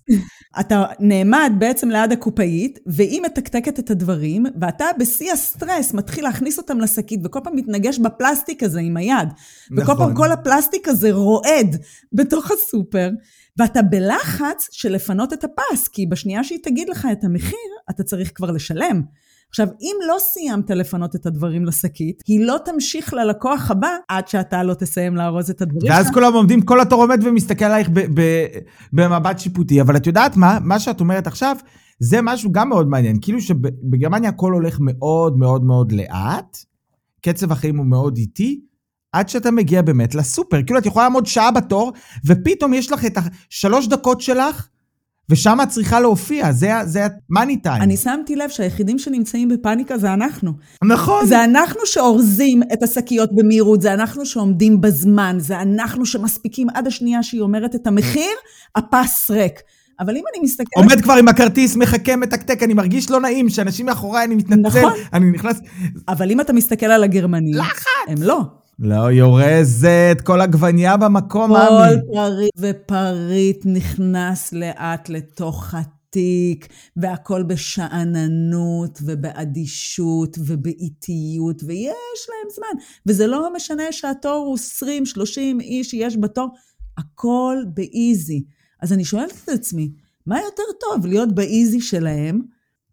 אתה 0.59 0.85
נעמד 0.99 1.51
בעצם 1.59 1.89
ליד 1.89 2.11
הקופאית, 2.11 2.79
והיא 2.85 3.21
מתקתקת 3.21 3.79
את 3.79 3.89
הדברים, 3.89 4.45
ואתה 4.61 4.85
בשיא 4.99 5.31
הסטרס 5.31 5.93
מתחיל 5.93 6.23
להכניס 6.23 6.57
אותם 6.57 6.79
לשקית, 6.79 7.19
וכל 7.23 7.39
פעם 7.43 7.55
מתנגש 7.55 7.99
בפלסטיק 7.99 8.63
הזה 8.63 8.79
עם 8.79 8.97
היד. 8.97 9.27
נכון. 9.71 9.83
וכל 9.83 9.93
פעם 9.97 10.15
כל 10.15 10.31
הפלסטיק 10.31 10.87
הזה 10.87 11.11
רועד 11.11 11.77
בתוך 12.13 12.51
הסופר, 12.51 13.09
ואתה 13.57 13.81
בלחץ 13.81 14.67
של 14.71 14.91
לפנות 14.91 15.33
את 15.33 15.43
הפס, 15.43 15.87
כי 15.87 16.05
בשנייה 16.05 16.43
שהיא 16.43 16.59
תגיד 16.63 16.89
לך 16.89 17.07
את 17.11 17.23
המחיר, 17.23 17.69
אתה 17.89 18.03
צריך 18.03 18.31
כבר 18.35 18.51
לשלם. 18.51 19.01
עכשיו, 19.49 19.67
אם 19.81 19.95
לא 20.07 20.15
סיימת 20.19 20.69
לפנות 20.69 21.15
את 21.15 21.25
הדברים 21.25 21.65
לשקית, 21.65 22.23
היא 22.27 22.45
לא 22.45 22.57
תמשיך 22.65 23.13
ללקוח 23.13 23.71
הבא 23.71 23.89
עד 24.07 24.27
שאתה 24.27 24.63
לא 24.63 24.73
תסיים 24.73 25.15
לארוז 25.15 25.49
את 25.49 25.61
הדברים 25.61 25.91
ואז 25.91 26.11
כולם 26.13 26.33
עומדים, 26.33 26.61
כל 26.61 26.81
התור 26.81 27.01
עומד 27.01 27.19
ומסתכל 27.23 27.65
עלייך 27.65 27.89
במבט 28.93 29.39
שיפוטי. 29.39 29.81
אבל 29.81 29.97
את 29.97 30.07
יודעת 30.07 30.37
מה? 30.37 30.57
מה 30.61 30.79
שאת 30.79 30.99
אומרת 30.99 31.27
עכשיו, 31.27 31.57
זה 31.99 32.21
משהו 32.21 32.51
גם 32.51 32.69
מאוד 32.69 32.87
מעניין. 32.87 33.17
כאילו 33.21 33.41
שבגרמניה 33.41 34.29
הכל 34.29 34.53
הולך 34.53 34.77
מאוד 34.81 35.37
מאוד 35.37 35.63
מאוד 35.63 35.91
לאט, 35.91 36.57
קצב 37.21 37.51
החיים 37.51 37.77
הוא 37.77 37.85
מאוד 37.85 38.17
איטי, 38.17 38.61
עד 39.17 39.29
שאתה 39.29 39.51
מגיע 39.51 39.81
באמת 39.81 40.15
לסופר. 40.15 40.63
כאילו, 40.63 40.79
את 40.79 40.85
יכולה 40.85 41.05
לעמוד 41.05 41.25
שעה 41.25 41.51
בתור, 41.51 41.93
ופתאום 42.25 42.73
יש 42.73 42.91
לך 42.91 43.05
את 43.05 43.17
השלוש 43.17 43.87
דקות 43.87 44.21
שלך, 44.21 44.67
ושם 45.29 45.57
את 45.63 45.69
צריכה 45.69 45.99
להופיע, 45.99 46.51
זה, 46.51 46.71
זה 46.85 47.07
מאני 47.29 47.57
טיים. 47.57 47.81
אני 47.81 47.97
שמתי 47.97 48.35
לב 48.35 48.49
שהיחידים 48.49 48.99
שנמצאים 48.99 49.49
בפאניקה 49.49 49.97
זה 49.97 50.13
אנחנו. 50.13 50.51
נכון. 50.83 51.25
זה 51.25 51.43
אנחנו 51.43 51.79
שאורזים 51.85 52.63
את 52.73 52.83
השקיות 52.83 53.35
במהירות, 53.35 53.81
זה 53.81 53.93
אנחנו 53.93 54.25
שעומדים 54.25 54.81
בזמן, 54.81 55.35
זה 55.39 55.61
אנחנו 55.61 56.05
שמספיקים 56.05 56.67
עד 56.73 56.87
השנייה 56.87 57.23
שהיא 57.23 57.41
אומרת 57.41 57.75
את 57.75 57.87
המחיר, 57.87 58.31
הפס 58.75 59.31
ריק. 59.31 59.59
אבל 59.99 60.17
אם 60.17 60.23
אני 60.33 60.43
מסתכלת... 60.43 60.67
עומד 60.75 61.01
כבר 61.01 61.13
עם 61.13 61.27
הכרטיס, 61.27 61.75
מחכה, 61.75 62.15
מתקתק, 62.15 62.63
אני 62.63 62.73
מרגיש 62.73 63.09
לא 63.09 63.19
נעים, 63.19 63.49
שאנשים 63.49 63.85
מאחוריי, 63.85 64.25
אני 64.25 64.35
מתנצל, 64.35 64.79
נכון. 64.79 64.93
אני 65.13 65.31
נכנס... 65.31 65.59
אבל 66.07 66.31
אם 66.31 66.41
אתה 66.41 66.53
מסתכל 66.53 66.85
על 66.85 67.03
הגרמנים... 67.03 67.53
לחץ! 67.53 67.83
הם 68.07 68.23
לא. 68.23 68.41
לא, 68.79 69.11
יורזת, 69.11 70.17
כל 70.23 70.41
עגבנייה 70.41 70.97
במקום, 70.97 71.47
כל 71.51 71.53
מאמי. 71.53 71.95
כל 71.95 72.13
פריט 72.13 72.51
ופריט 72.57 73.65
נכנס 73.65 74.53
לאט 74.53 75.09
לתוך 75.09 75.73
התיק, 75.73 76.67
והכל 76.97 77.43
בשאננות 77.43 78.99
ובאדישות 79.05 80.37
ובאיטיות, 80.45 81.63
ויש 81.63 82.27
להם 82.29 82.49
זמן. 82.55 82.83
וזה 83.05 83.27
לא 83.27 83.55
משנה 83.55 83.91
שהתור 83.91 84.45
הוא 84.47 84.55
20, 84.55 85.05
30 85.05 85.59
איש 85.59 85.93
יש 85.93 86.17
בתור, 86.17 86.49
הכל 86.97 87.57
באיזי. 87.73 88.43
אז 88.81 88.93
אני 88.93 89.05
שואלת 89.05 89.33
את 89.43 89.49
עצמי, 89.49 89.91
מה 90.25 90.39
יותר 90.39 90.63
טוב, 90.79 91.05
להיות 91.05 91.35
באיזי 91.35 91.81
שלהם, 91.81 92.41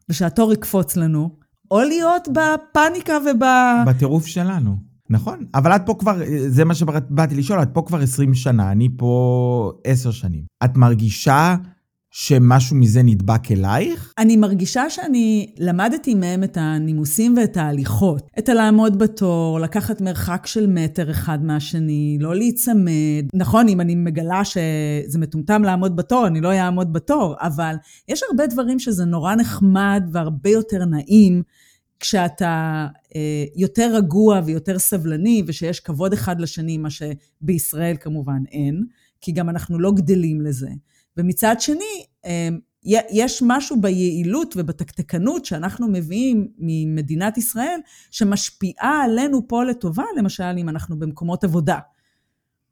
ושהתור 0.08 0.52
יקפוץ 0.52 0.96
לנו, 0.96 1.36
או 1.70 1.80
להיות 1.80 2.28
בפאניקה 2.28 3.18
וב... 3.18 3.44
בטירוף 3.86 4.26
שלנו. 4.26 4.76
נכון, 5.10 5.44
אבל 5.54 5.76
את 5.76 5.82
פה 5.86 5.94
כבר, 5.98 6.16
זה 6.48 6.64
מה 6.64 6.74
שבאתי 6.74 7.34
לשאול, 7.34 7.62
את 7.62 7.68
פה 7.72 7.82
כבר 7.86 8.00
20 8.00 8.34
שנה, 8.34 8.72
אני 8.72 8.88
פה 8.96 9.72
10 9.84 10.10
שנים. 10.10 10.44
את 10.64 10.76
מרגישה 10.76 11.56
שמשהו 12.10 12.76
מזה 12.76 13.02
נדבק 13.02 13.52
אלייך? 13.52 14.12
אני 14.18 14.36
מרגישה 14.36 14.90
שאני 14.90 15.54
למדתי 15.58 16.14
מהם 16.14 16.44
את 16.44 16.56
הנימוסים 16.60 17.34
ואת 17.36 17.56
ההליכות. 17.56 18.30
את 18.38 18.48
הלעמוד 18.48 18.98
בתור, 18.98 19.60
לקחת 19.60 20.00
מרחק 20.00 20.46
של 20.46 20.66
מטר 20.66 21.10
אחד 21.10 21.44
מהשני, 21.44 22.18
לא 22.20 22.34
להיצמד. 22.34 23.24
נכון, 23.34 23.68
אם 23.68 23.80
אני 23.80 23.94
מגלה 23.94 24.44
שזה 24.44 25.18
מטומטם 25.18 25.62
לעמוד 25.62 25.96
בתור, 25.96 26.26
אני 26.26 26.40
לא 26.40 26.52
אעמוד 26.52 26.92
בתור, 26.92 27.34
אבל 27.40 27.74
יש 28.08 28.20
הרבה 28.30 28.46
דברים 28.46 28.78
שזה 28.78 29.04
נורא 29.04 29.34
נחמד 29.34 30.02
והרבה 30.12 30.50
יותר 30.50 30.84
נעים. 30.84 31.42
כשאתה 32.00 32.86
אה, 33.16 33.44
יותר 33.56 33.90
רגוע 33.94 34.40
ויותר 34.44 34.78
סבלני, 34.78 35.42
ושיש 35.46 35.80
כבוד 35.80 36.12
אחד 36.12 36.40
לשני, 36.40 36.78
מה 36.78 36.88
שבישראל 36.90 37.96
כמובן 38.00 38.42
אין, 38.52 38.84
כי 39.20 39.32
גם 39.32 39.48
אנחנו 39.48 39.78
לא 39.78 39.92
גדלים 39.92 40.40
לזה. 40.40 40.70
ומצד 41.16 41.56
שני, 41.58 42.04
אה, 42.24 42.48
יש 43.10 43.42
משהו 43.46 43.80
ביעילות 43.80 44.54
ובתקתקנות 44.56 45.44
שאנחנו 45.44 45.88
מביאים 45.88 46.48
ממדינת 46.58 47.38
ישראל, 47.38 47.80
שמשפיעה 48.10 49.02
עלינו 49.04 49.48
פה 49.48 49.64
לטובה, 49.64 50.04
למשל, 50.16 50.54
אם 50.58 50.68
אנחנו 50.68 50.98
במקומות 50.98 51.44
עבודה. 51.44 51.78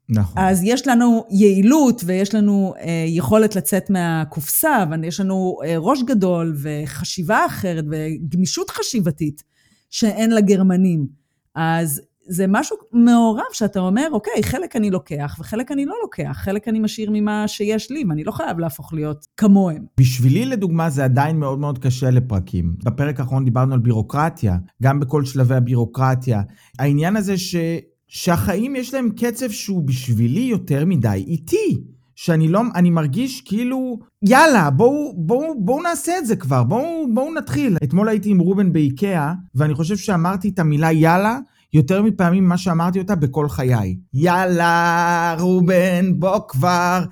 נכון. 0.09 0.43
אז 0.43 0.63
יש 0.63 0.87
לנו 0.87 1.25
יעילות 1.29 2.01
ויש 2.05 2.35
לנו 2.35 2.73
אה, 2.79 3.05
יכולת 3.07 3.55
לצאת 3.55 3.89
מהקופסה, 3.89 4.83
ויש 5.01 5.19
לנו 5.19 5.59
אה, 5.65 5.75
ראש 5.77 6.03
גדול 6.03 6.55
וחשיבה 6.61 7.45
אחרת 7.45 7.85
וגמישות 7.91 8.69
חשיבתית 8.69 9.43
שאין 9.89 10.31
לגרמנים. 10.31 11.07
אז 11.55 12.01
זה 12.27 12.45
משהו 12.47 12.77
מעורב 12.91 13.43
שאתה 13.53 13.79
אומר, 13.79 14.07
אוקיי, 14.11 14.43
חלק 14.43 14.75
אני 14.75 14.91
לוקח 14.91 15.35
וחלק 15.39 15.71
אני 15.71 15.85
לא 15.85 15.95
לוקח, 16.01 16.31
חלק 16.33 16.67
אני 16.67 16.79
משאיר 16.79 17.09
ממה 17.13 17.47
שיש 17.47 17.91
לי, 17.91 18.03
ואני 18.09 18.23
לא 18.23 18.31
חייב 18.31 18.59
להפוך 18.59 18.93
להיות 18.93 19.25
כמוהם. 19.37 19.85
בשבילי, 19.99 20.45
לדוגמה, 20.45 20.89
זה 20.89 21.03
עדיין 21.03 21.39
מאוד 21.39 21.59
מאוד 21.59 21.79
קשה 21.79 22.09
לפרקים. 22.09 22.75
בפרק 22.83 23.19
האחרון 23.19 23.45
דיברנו 23.45 23.73
על 23.73 23.79
בירוקרטיה, 23.79 24.57
גם 24.83 24.99
בכל 24.99 25.25
שלבי 25.25 25.55
הבירוקרטיה. 25.55 26.41
העניין 26.79 27.15
הזה 27.15 27.37
ש... 27.37 27.55
שהחיים 28.13 28.75
יש 28.75 28.93
להם 28.93 29.09
קצב 29.09 29.51
שהוא 29.51 29.83
בשבילי 29.83 30.41
יותר 30.41 30.85
מדי 30.85 31.23
איטי. 31.27 31.83
שאני 32.15 32.47
לא, 32.47 32.61
אני 32.75 32.89
מרגיש 32.89 33.41
כאילו, 33.41 33.99
יאללה, 34.21 34.69
בואו, 34.69 35.13
בואו, 35.17 35.61
בואו 35.63 35.81
נעשה 35.81 36.17
את 36.17 36.25
זה 36.25 36.35
כבר, 36.35 36.63
בואו, 36.63 37.07
בואו 37.13 37.33
נתחיל. 37.33 37.77
אתמול 37.83 38.09
הייתי 38.09 38.29
עם 38.29 38.39
רובן 38.39 38.73
באיקאה, 38.73 39.33
ואני 39.55 39.73
חושב 39.73 39.97
שאמרתי 39.97 40.49
את 40.49 40.59
המילה 40.59 40.91
יאללה 40.91 41.39
יותר 41.73 42.01
מפעמים 42.01 42.43
ממה 42.43 42.57
שאמרתי 42.57 42.99
אותה 42.99 43.15
בכל 43.15 43.49
חיי. 43.49 43.97
יאללה, 44.13 45.35
רובן, 45.39 46.19
בוא 46.19 46.39
כבר. 46.47 47.03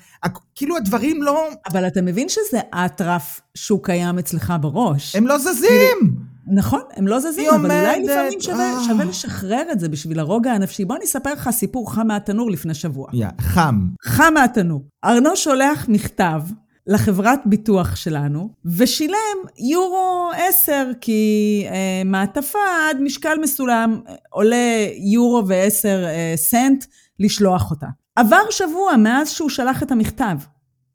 כאילו 0.56 0.78
הדברים 0.78 1.24
לא... 1.24 1.48
אבל 1.72 1.88
אתה 1.88 2.02
מבין 2.02 2.30
שזה 2.30 2.60
אטרף 2.86 3.42
שהוא 3.56 3.84
קיים 3.84 4.20
אצלך 4.20 4.54
בראש. 4.62 5.16
הם 5.16 5.28
לא 5.28 5.38
זזים! 5.38 6.31
נכון, 6.48 6.82
הם 6.96 7.08
לא 7.08 7.20
זזים, 7.20 7.50
אבל 7.50 7.56
עומדת, 7.56 7.72
אולי 7.72 8.04
לפעמים 8.04 8.42
שווה, 8.42 8.74
אה. 8.78 8.84
שווה 8.84 9.06
לשחרר 9.06 9.64
את 9.72 9.80
זה 9.80 9.90
בשביל 9.90 10.20
הרוגע 10.20 10.52
הנפשי. 10.52 10.86
בוא 10.86 10.96
אני 10.96 11.06
אספר 11.06 11.34
לך 11.34 11.50
סיפור 11.50 11.94
חם 11.94 12.08
מהתנור 12.08 12.52
לפני 12.52 12.74
שבוע. 12.74 13.08
yeah, 13.12 13.42
חם. 13.42 13.88
חם 14.04 14.34
מהתנור. 14.34 14.84
ארנו 15.06 15.36
שולח 15.36 15.86
מכתב 15.90 16.42
לחברת 16.88 17.40
ביטוח 17.46 17.96
שלנו, 17.96 18.50
ושילם 18.66 19.38
יורו 19.60 20.32
10, 20.50 20.92
כי 21.02 21.64
אה, 21.70 22.02
מעטפה 22.06 22.60
עד 22.90 23.02
משקל 23.02 23.38
מסולם 23.42 24.02
עולה 24.30 24.88
יורו 25.14 25.44
ו-10 25.48 25.86
אה, 25.86 26.34
סנט 26.36 26.86
לשלוח 27.20 27.72
אותה. 27.72 27.88
עבר 28.16 28.44
שבוע 28.50 28.98
מאז 28.98 29.30
שהוא 29.30 29.50
שלח 29.50 29.84
את 29.84 29.92
המכתב. 29.92 30.38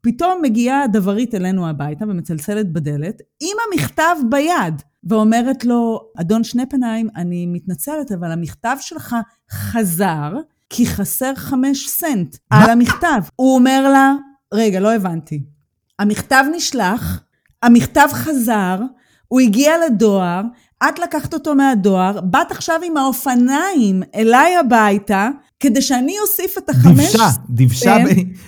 פתאום 0.01 0.39
מגיעה 0.41 0.87
דברית 0.87 1.35
אלינו 1.35 1.69
הביתה 1.69 2.05
ומצלצלת 2.05 2.73
בדלת 2.73 3.21
עם 3.39 3.57
המכתב 3.67 4.15
ביד, 4.29 4.81
ואומרת 5.09 5.65
לו, 5.65 6.01
אדון 6.21 6.43
שני 6.43 6.65
פניים, 6.65 7.07
אני 7.15 7.45
מתנצלת, 7.45 8.11
אבל 8.11 8.31
המכתב 8.31 8.77
שלך 8.79 9.15
חזר, 9.51 10.33
כי 10.69 10.87
חסר 10.87 11.35
חמש 11.35 11.87
סנט 11.89 12.37
על 12.49 12.69
המכתב. 12.69 13.21
הוא 13.35 13.55
אומר 13.55 13.89
לה, 13.91 14.13
רגע, 14.53 14.79
לא 14.79 14.93
הבנתי. 14.93 15.43
המכתב 15.99 16.43
נשלח, 16.55 17.23
המכתב 17.63 18.07
חזר, 18.11 18.79
הוא 19.27 19.39
הגיע 19.39 19.73
לדואר, 19.85 20.41
את 20.83 20.99
לקחת 20.99 21.33
אותו 21.33 21.55
מהדואר, 21.55 22.21
באת 22.21 22.51
עכשיו 22.51 22.79
עם 22.83 22.97
האופניים 22.97 24.03
אליי 24.15 24.57
הביתה, 24.57 25.29
כדי 25.59 25.81
שאני 25.81 26.19
אוסיף 26.19 26.57
את 26.57 26.69
החמש... 26.69 27.15
דבשה, 27.15 27.27
דבשה. 27.49 27.95
כן, 27.97 28.05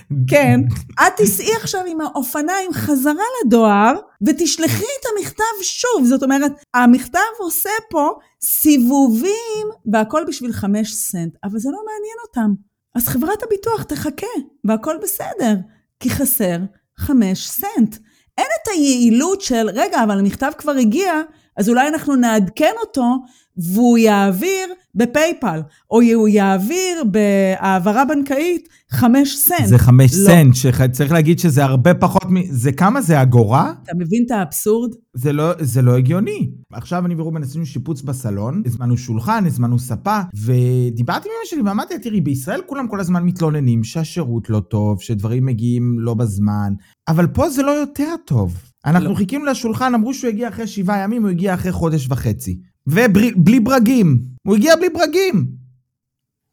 ב... 0.09 0.29
כן. 0.29 0.59
את 0.93 1.13
תיסעי 1.17 1.55
עכשיו 1.55 1.81
עם 1.87 2.01
האופניים 2.01 2.73
חזרה 2.73 3.23
לדואר, 3.45 3.93
ותשלחי 4.27 4.83
את 4.83 5.05
המכתב 5.17 5.43
שוב. 5.61 6.05
זאת 6.05 6.23
אומרת, 6.23 6.51
המכתב 6.73 7.19
עושה 7.39 7.69
פה 7.89 8.11
סיבובים, 8.43 9.67
והכל 9.91 10.23
בשביל 10.27 10.53
חמש 10.53 10.93
סנט, 10.93 11.33
אבל 11.43 11.59
זה 11.59 11.69
לא 11.69 11.77
מעניין 11.85 12.17
אותם. 12.27 12.53
אז 12.95 13.07
חברת 13.07 13.43
הביטוח 13.43 13.83
תחכה, 13.83 14.27
והכל 14.63 14.95
בסדר, 15.03 15.55
כי 15.99 16.09
חסר 16.09 16.57
חמש 16.99 17.47
סנט. 17.49 17.95
אין 18.37 18.47
את 18.63 18.67
היעילות 18.73 19.41
של, 19.41 19.69
רגע, 19.73 20.03
אבל 20.03 20.19
המכתב 20.19 20.51
כבר 20.57 20.71
הגיע, 20.71 21.13
אז 21.59 21.69
אולי 21.69 21.87
אנחנו 21.87 22.15
נעדכן 22.15 22.73
אותו 22.85 23.15
והוא 23.57 23.97
יעביר 23.97 24.67
ב 24.95 25.03
PayPal, 25.03 25.61
או 25.91 26.01
הוא 26.15 26.27
יעביר 26.27 27.03
בהעברה 27.11 28.05
בנקאית 28.05 28.69
חמש 28.91 29.37
סנט. 29.37 29.65
זה 29.65 29.77
חמש 29.77 30.11
לא. 30.13 30.25
סנט, 30.25 30.55
שצריך 30.55 31.11
להגיד 31.11 31.39
שזה 31.39 31.63
הרבה 31.63 31.93
פחות 31.93 32.25
מ... 32.29 32.35
זה 32.49 32.71
כמה 32.71 33.01
זה 33.01 33.21
אגורה? 33.21 33.73
אתה 33.83 33.91
מבין 33.95 34.23
את 34.25 34.31
האבסורד? 34.31 34.91
זה 35.13 35.33
לא, 35.33 35.51
זה 35.59 35.81
לא 35.81 35.97
הגיוני. 35.97 36.51
עכשיו 36.73 37.05
אני 37.05 37.15
ורומן 37.17 37.43
עשינו 37.43 37.65
שיפוץ 37.65 38.01
בסלון, 38.01 38.63
הזמנו 38.65 38.97
שולחן, 38.97 39.45
הזמנו 39.45 39.79
ספה, 39.79 40.19
ודיברתי 40.35 41.29
עם 41.29 41.33
אמא 41.37 41.45
שלי 41.45 41.61
ואמרתי 41.61 41.93
לה, 41.93 41.99
תראי, 41.99 42.21
בישראל 42.21 42.61
כולם 42.65 42.87
כל 42.87 42.99
הזמן 42.99 43.23
מתלוננים 43.23 43.83
שהשירות 43.83 44.49
לא 44.49 44.59
טוב, 44.59 45.01
שדברים 45.01 45.45
מגיעים 45.45 45.99
לא 45.99 46.13
בזמן, 46.13 46.73
אבל 47.07 47.27
פה 47.27 47.49
זה 47.49 47.63
לא 47.63 47.71
יותר 47.71 48.15
טוב. 48.25 48.68
אנחנו 48.85 49.09
לא. 49.09 49.15
חיכינו 49.15 49.45
לשולחן, 49.45 49.93
אמרו 49.93 50.13
שהוא 50.13 50.29
הגיע 50.29 50.49
אחרי 50.49 50.67
שבעה 50.67 51.03
ימים, 51.03 51.21
הוא 51.21 51.29
הגיע 51.29 51.53
אחרי 51.53 51.71
חודש 51.71 52.07
וחצי. 52.09 52.59
ובלי 52.87 53.59
ברגים. 53.59 54.19
הוא 54.47 54.55
הגיע 54.55 54.75
בלי 54.75 54.89
ברגים. 54.89 55.59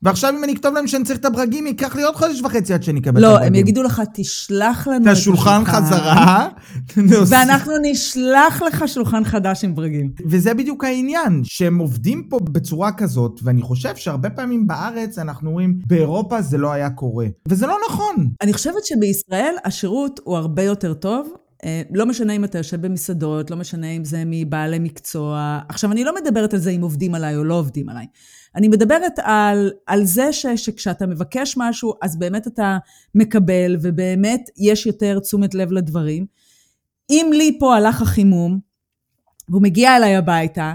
ועכשיו 0.02 0.34
אם 0.38 0.44
אני 0.44 0.52
אכתוב 0.52 0.74
להם 0.74 0.86
שאני 0.86 1.04
צריך 1.04 1.18
את 1.18 1.24
הברגים, 1.24 1.66
ייקח 1.66 1.96
לי 1.96 2.02
עוד 2.02 2.16
חודש 2.16 2.42
וחצי 2.42 2.74
עד 2.74 2.82
שאני 2.82 3.00
אקבל 3.00 3.18
את 3.18 3.22
לא, 3.22 3.28
הברגים. 3.28 3.48
הם 3.48 3.54
יגידו 3.54 3.82
לך, 3.82 4.02
תשלח 4.14 4.88
לנו 4.88 5.04
את 5.04 5.10
השולחן 5.10 5.64
חזרה. 5.64 6.48
ואנחנו 7.28 7.72
נשלח 7.82 8.62
לך 8.62 8.84
שולחן 8.86 9.24
חדש 9.24 9.64
עם 9.64 9.74
ברגים. 9.74 10.10
וזה 10.26 10.54
בדיוק 10.54 10.84
העניין, 10.84 11.40
שהם 11.44 11.78
עובדים 11.78 12.28
פה 12.28 12.38
בצורה 12.52 12.92
כזאת, 12.92 13.40
ואני 13.42 13.62
חושב 13.62 13.96
שהרבה 13.96 14.30
פעמים 14.30 14.66
בארץ 14.66 15.18
אנחנו 15.18 15.50
אומרים, 15.50 15.78
באירופה 15.86 16.42
זה 16.42 16.58
לא 16.58 16.72
היה 16.72 16.90
קורה. 16.90 17.26
וזה 17.48 17.66
לא 17.66 17.78
נכון. 17.88 18.28
אני 18.42 18.52
חושבת 18.52 18.84
שבישראל 18.84 19.54
השירות 19.64 20.20
הוא 20.24 20.36
הרבה 20.36 20.62
יותר 20.62 20.94
טוב. 20.94 21.45
אה, 21.66 21.82
לא 21.90 22.06
משנה 22.06 22.32
אם 22.32 22.44
אתה 22.44 22.58
יושב 22.58 22.86
במסעדות, 22.86 23.50
לא 23.50 23.56
משנה 23.56 23.90
אם 23.90 24.04
זה 24.04 24.22
מבעלי 24.26 24.78
מקצוע. 24.78 25.60
עכשיו, 25.68 25.92
אני 25.92 26.04
לא 26.04 26.14
מדברת 26.14 26.54
על 26.54 26.60
זה 26.60 26.70
אם 26.70 26.82
עובדים 26.82 27.14
עליי 27.14 27.36
או 27.36 27.44
לא 27.44 27.54
עובדים 27.54 27.88
עליי. 27.88 28.06
אני 28.54 28.68
מדברת 28.68 29.12
על, 29.22 29.72
על 29.86 30.04
זה 30.04 30.32
ש, 30.32 30.46
שכשאתה 30.46 31.06
מבקש 31.06 31.54
משהו, 31.56 31.94
אז 32.02 32.18
באמת 32.18 32.46
אתה 32.46 32.78
מקבל, 33.14 33.76
ובאמת 33.82 34.50
יש 34.56 34.86
יותר 34.86 35.18
תשומת 35.18 35.54
לב 35.54 35.72
לדברים. 35.72 36.26
אם 37.10 37.30
לי 37.34 37.56
פה 37.60 37.76
הלך 37.76 38.02
החימום, 38.02 38.58
והוא 39.48 39.62
מגיע 39.62 39.96
אליי 39.96 40.16
הביתה, 40.16 40.74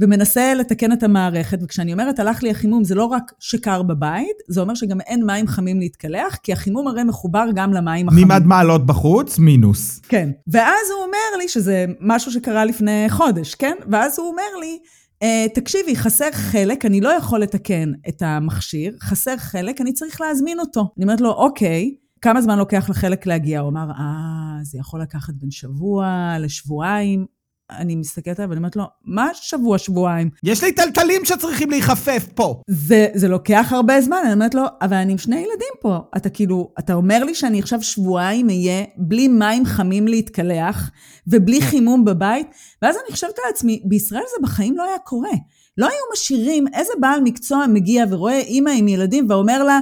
ומנסה 0.00 0.54
לתקן 0.54 0.92
את 0.92 1.02
המערכת, 1.02 1.58
וכשאני 1.62 1.92
אומרת 1.92 2.18
הלך 2.18 2.42
לי 2.42 2.50
החימום, 2.50 2.84
זה 2.84 2.94
לא 2.94 3.04
רק 3.04 3.32
שקר 3.38 3.82
בבית, 3.82 4.36
זה 4.48 4.60
אומר 4.60 4.74
שגם 4.74 5.00
אין 5.00 5.26
מים 5.26 5.46
חמים 5.46 5.80
להתקלח, 5.80 6.36
כי 6.42 6.52
החימום 6.52 6.88
הרי 6.88 7.04
מחובר 7.04 7.46
גם 7.54 7.72
למים 7.72 8.08
החמים. 8.08 8.28
ממד 8.28 8.42
מעלות 8.46 8.86
בחוץ, 8.86 9.38
מינוס. 9.38 10.00
כן. 10.08 10.30
ואז 10.46 10.90
הוא 10.96 11.04
אומר 11.04 11.38
לי, 11.38 11.48
שזה 11.48 11.86
משהו 12.00 12.32
שקרה 12.32 12.64
לפני 12.64 13.06
חודש, 13.08 13.54
כן? 13.54 13.74
ואז 13.90 14.18
הוא 14.18 14.28
אומר 14.28 14.58
לי, 14.60 14.78
אה, 15.22 15.46
תקשיבי, 15.54 15.96
חסר 15.96 16.30
חלק, 16.32 16.84
אני 16.84 17.00
לא 17.00 17.08
יכול 17.08 17.40
לתקן 17.40 17.92
את 18.08 18.22
המכשיר, 18.22 18.96
חסר 19.00 19.36
חלק, 19.36 19.80
אני 19.80 19.92
צריך 19.92 20.20
להזמין 20.20 20.60
אותו. 20.60 20.80
אני 20.96 21.04
אומרת 21.04 21.20
לו, 21.20 21.30
אוקיי, 21.30 21.94
כמה 22.20 22.42
זמן 22.42 22.58
לוקח 22.58 22.90
לחלק 22.90 23.26
להגיע? 23.26 23.60
הוא 23.60 23.68
אמר, 23.68 23.90
אה, 23.90 24.58
זה 24.62 24.78
יכול 24.78 25.02
לקחת 25.02 25.34
בין 25.34 25.50
שבוע 25.50 26.34
לשבועיים. 26.38 27.39
אני 27.78 27.96
מסתכלת 27.96 28.38
עליו 28.38 28.50
ואני 28.50 28.58
אומרת 28.58 28.76
לו, 28.76 28.84
מה 29.04 29.28
שבוע, 29.34 29.78
שבועיים? 29.78 30.30
יש 30.42 30.64
לי 30.64 30.72
טלטלים 30.72 31.24
שצריכים 31.24 31.70
להיחפף 31.70 32.26
פה. 32.34 32.62
זה, 32.70 33.08
זה 33.14 33.28
לוקח 33.28 33.68
הרבה 33.70 34.00
זמן, 34.00 34.18
אני 34.24 34.32
אומרת 34.32 34.54
לו, 34.54 34.62
אבל 34.82 34.96
אני 34.96 35.12
עם 35.12 35.18
שני 35.18 35.36
ילדים 35.36 35.74
פה. 35.80 35.98
אתה 36.16 36.30
כאילו, 36.30 36.72
אתה 36.78 36.94
אומר 36.94 37.24
לי 37.24 37.34
שאני 37.34 37.58
עכשיו 37.58 37.82
שבועיים 37.82 38.48
אהיה 38.48 38.84
בלי 38.96 39.28
מים 39.28 39.64
חמים 39.64 40.08
להתקלח, 40.08 40.90
ובלי 41.26 41.62
חימום 41.62 42.04
בבית, 42.04 42.46
ואז 42.82 42.96
אני 42.96 43.14
חושבת 43.14 43.34
לעצמי, 43.46 43.82
בישראל 43.84 44.22
זה 44.36 44.42
בחיים 44.42 44.76
לא 44.76 44.82
היה 44.82 44.98
קורה. 44.98 45.30
לא 45.78 45.86
היו 45.86 46.04
משאירים, 46.12 46.64
איזה 46.74 46.92
בעל 47.00 47.20
מקצוע 47.24 47.66
מגיע 47.66 48.04
ורואה 48.10 48.38
אימא 48.38 48.70
עם 48.70 48.88
ילדים 48.88 49.26
ואומר 49.30 49.64
לה, 49.64 49.80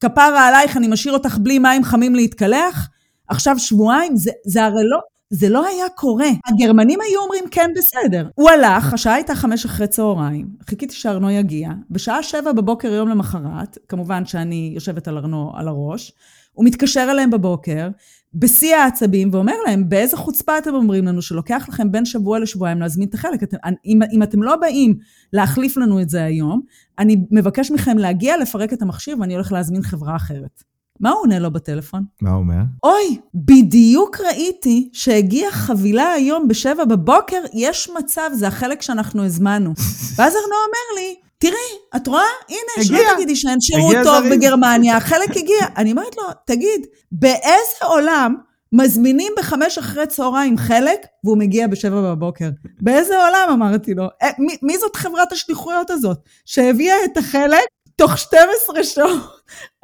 כפרה 0.00 0.48
עלייך, 0.48 0.76
אני 0.76 0.88
משאיר 0.88 1.14
אותך 1.14 1.38
בלי 1.38 1.58
מים 1.58 1.84
חמים 1.84 2.14
להתקלח? 2.14 2.88
עכשיו 3.28 3.58
שבועיים? 3.58 4.16
זה, 4.16 4.30
זה 4.46 4.64
הרי 4.64 4.82
לא... 4.84 4.98
זה 5.30 5.48
לא 5.48 5.66
היה 5.66 5.88
קורה. 5.94 6.28
הגרמנים 6.48 6.98
היו 7.00 7.20
אומרים 7.20 7.44
כן 7.50 7.70
בסדר. 7.76 8.28
הוא 8.34 8.50
הלך, 8.50 8.92
השעה 8.92 9.14
הייתה 9.14 9.34
חמש 9.34 9.64
אחרי 9.64 9.86
צהריים, 9.86 10.48
חיכיתי 10.68 10.94
שארנו 10.94 11.30
יגיע, 11.30 11.70
בשעה 11.90 12.22
שבע 12.22 12.52
בבוקר 12.52 12.88
יום 12.88 13.08
למחרת, 13.08 13.78
כמובן 13.88 14.26
שאני 14.26 14.70
יושבת 14.74 15.08
על 15.08 15.18
ארנו 15.18 15.52
על 15.54 15.68
הראש, 15.68 16.12
הוא 16.52 16.64
מתקשר 16.64 17.08
אליהם 17.10 17.30
בבוקר, 17.30 17.88
בשיא 18.34 18.76
העצבים, 18.76 19.28
ואומר 19.32 19.54
להם, 19.66 19.88
באיזה 19.88 20.16
חוצפה 20.16 20.58
אתם 20.58 20.74
אומרים 20.74 21.06
לנו 21.06 21.22
שלוקח 21.22 21.66
לכם 21.68 21.92
בין 21.92 22.04
שבוע 22.04 22.38
לשבועיים 22.38 22.80
להזמין 22.80 23.08
את 23.08 23.14
החלק? 23.14 23.42
אתם, 23.42 23.56
אם, 23.86 23.98
אם 24.12 24.22
אתם 24.22 24.42
לא 24.42 24.56
באים 24.56 24.98
להחליף 25.32 25.76
לנו 25.76 26.00
את 26.00 26.08
זה 26.08 26.24
היום, 26.24 26.60
אני 26.98 27.16
מבקש 27.30 27.70
מכם 27.70 27.98
להגיע, 27.98 28.36
לפרק 28.36 28.72
את 28.72 28.82
המכשיר, 28.82 29.16
ואני 29.20 29.34
הולך 29.34 29.52
להזמין 29.52 29.82
חברה 29.82 30.16
אחרת. 30.16 30.62
מה 31.00 31.10
הוא 31.10 31.20
עונה 31.20 31.38
לו 31.38 31.50
בטלפון? 31.50 32.04
מה 32.20 32.30
הוא 32.30 32.38
אומר? 32.38 32.60
אוי, 32.84 33.18
בדיוק 33.34 34.20
ראיתי 34.20 34.88
שהגיעה 34.92 35.50
חבילה 35.52 36.12
היום 36.12 36.48
בשבע 36.48 36.84
בבוקר, 36.84 37.40
יש 37.54 37.90
מצב, 37.98 38.30
זה 38.34 38.48
החלק 38.48 38.82
שאנחנו 38.82 39.24
הזמנו. 39.24 39.70
ואז 40.16 40.32
ארנו 40.34 40.54
אומר 40.66 41.00
לי, 41.00 41.14
תראי, 41.38 41.54
את 41.96 42.06
רואה? 42.06 42.22
הנה, 42.48 42.84
שלא. 42.84 43.14
תגידי 43.16 43.36
שאין 43.36 43.60
שירות 43.60 43.96
טוב 44.04 44.22
זריז." 44.22 44.32
בגרמניה, 44.32 44.96
החלק 44.96 45.30
הגיע. 45.30 45.66
אני 45.76 45.90
אומרת 45.90 46.16
לו, 46.16 46.22
תגיד, 46.46 46.86
באיזה 47.12 47.84
עולם 47.84 48.34
מזמינים 48.72 49.32
בחמש 49.38 49.78
אחרי 49.78 50.06
צהריים 50.06 50.58
חלק, 50.58 51.06
והוא 51.24 51.38
מגיע 51.38 51.66
בשבע 51.66 52.00
בבוקר? 52.14 52.48
באיזה 52.80 53.14
עולם, 53.26 53.48
אמרתי 53.52 53.94
לו. 53.94 54.04
"אה, 54.22 54.30
מי, 54.38 54.56
מי 54.62 54.78
זאת 54.78 54.96
חברת 54.96 55.32
השליחויות 55.32 55.90
הזאת, 55.90 56.18
שהביאה 56.44 56.96
את 57.04 57.16
החלק 57.16 57.64
תוך 57.98 58.18
12 58.18 58.84
שעות? 58.84 59.22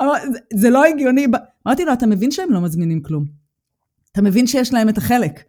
אמר, 0.03 0.13
"זה- 0.33 0.39
זה 0.61 0.71
לא 0.71 0.85
הגיוני. 0.85 1.27
אמרתי 1.67 1.85
לו, 1.85 1.93
אתה 1.93 2.07
מבין 2.07 2.31
שהם 2.31 2.53
לא 2.53 2.61
מזמינים 2.61 3.03
כלום. 3.03 3.25
אתה 4.13 4.23
מבין 4.23 4.47
שיש 4.47 4.73
להם 4.73 4.89
את 4.89 4.99
החלק. 4.99 5.43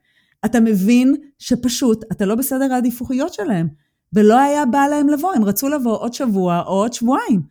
אתה 0.45 0.59
מבין 0.59 1.15
שפשוט 1.39 2.03
אתה 2.11 2.25
לא 2.25 2.35
בסדר 2.35 2.73
העדיפויות 2.73 3.33
שלהם, 3.33 3.67
ולא 4.13 4.39
היה 4.39 4.65
בא 4.65 4.85
להם 4.89 5.09
לבוא, 5.09 5.33
הם 5.35 5.43
רצו 5.43 5.69
לבוא 5.69 5.97
עוד 5.97 6.13
שבוע 6.13 6.59
או 6.65 6.71
עוד 6.73 6.93
שבועיים. 6.93 7.41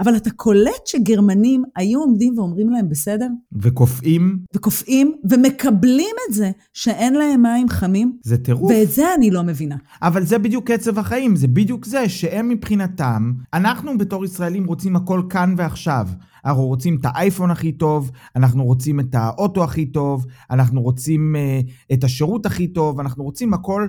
אבל 0.00 0.16
אתה 0.16 0.30
קולט 0.30 0.86
שגרמנים 0.86 1.62
היו 1.76 2.00
עומדים 2.00 2.38
ואומרים 2.38 2.70
להם 2.70 2.88
בסדר, 2.88 3.26
וקופאים, 3.52 4.38
וקופאים, 4.54 5.14
ומקבלים 5.30 6.14
את 6.28 6.34
זה 6.34 6.50
שאין 6.72 7.14
להם 7.14 7.42
מים 7.42 7.68
חמים, 7.68 8.18
זה 8.22 8.38
טירוף. 8.38 8.70
ואת 8.70 8.90
זה 8.90 9.14
אני 9.14 9.30
לא 9.30 9.42
מבינה. 9.42 9.76
אבל 10.02 10.24
זה 10.24 10.38
בדיוק 10.38 10.70
קצב 10.70 10.98
החיים, 10.98 11.36
זה 11.36 11.48
בדיוק 11.48 11.86
זה 11.86 12.08
שהם 12.08 12.48
מבחינתם, 12.48 13.32
אנחנו 13.54 13.98
בתור 13.98 14.24
ישראלים 14.24 14.66
רוצים 14.66 14.96
הכל 14.96 15.22
כאן 15.30 15.54
ועכשיו. 15.56 16.08
אנחנו 16.44 16.66
רוצים 16.66 16.96
את 17.00 17.04
האייפון 17.04 17.50
הכי 17.50 17.72
טוב, 17.72 18.10
אנחנו 18.36 18.64
רוצים 18.64 19.00
את 19.00 19.14
האוטו 19.14 19.64
הכי 19.64 19.86
טוב, 19.86 20.26
אנחנו 20.50 20.82
רוצים 20.82 21.36
uh, 21.36 21.92
את 21.92 22.04
השירות 22.04 22.46
הכי 22.46 22.68
טוב, 22.68 23.00
אנחנו 23.00 23.24
רוצים 23.24 23.54
הכל 23.54 23.86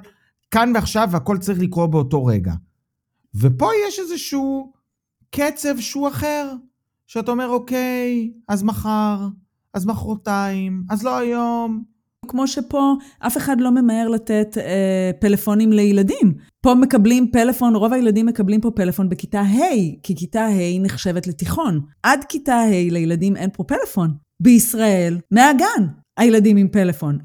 כאן 0.52 0.72
ועכשיו 0.76 1.10
והכל 1.12 1.38
צריך 1.38 1.60
לקרות 1.60 1.92
באותו 1.92 2.26
רגע. 2.26 2.54
ופה 3.36 3.70
יש 3.88 4.00
איזשהו 4.00 4.72
קצב 5.36 5.80
שהוא 5.80 6.08
אחר, 6.08 6.54
שאתה 7.08 7.32
אומר, 7.32 7.48
אוקיי, 7.48 8.32
אז 8.48 8.64
מחר, 8.64 9.28
אז 9.74 9.86
מחרתיים, 9.86 10.84
אז 10.90 11.04
לא 11.04 11.18
היום. 11.18 11.84
כמו 12.28 12.48
שפה 12.48 12.94
אף 13.20 13.38
אחד 13.38 13.62
לא 13.62 13.72
ממהר 13.72 14.08
לתת 14.08 14.58
אה, 14.58 15.12
פלאפונים 15.20 15.74
לילדים. 15.74 16.34
פה 16.62 16.76
מקבלים 16.76 17.32
פלאפון, 17.32 17.76
רוב 17.76 17.94
הילדים 17.94 18.26
מקבלים 18.26 18.62
פה 18.62 18.72
פלאפון 18.72 19.10
בכיתה 19.10 19.42
ה', 19.42 20.02
כי 20.04 20.16
כיתה 20.16 20.46
ה' 20.46 20.80
נחשבת 20.82 21.28
לתיכון. 21.28 21.82
עד 22.04 22.24
כיתה 22.30 22.56
ה' 22.56 22.92
לילדים 22.92 23.36
אין 23.36 23.50
פה 23.54 23.64
פלאפון. 23.64 24.14
בישראל, 24.42 25.18
מהגן, 25.32 25.88
הילדים 26.18 26.58
עם 26.58 26.68
פלאפון. 26.68 27.18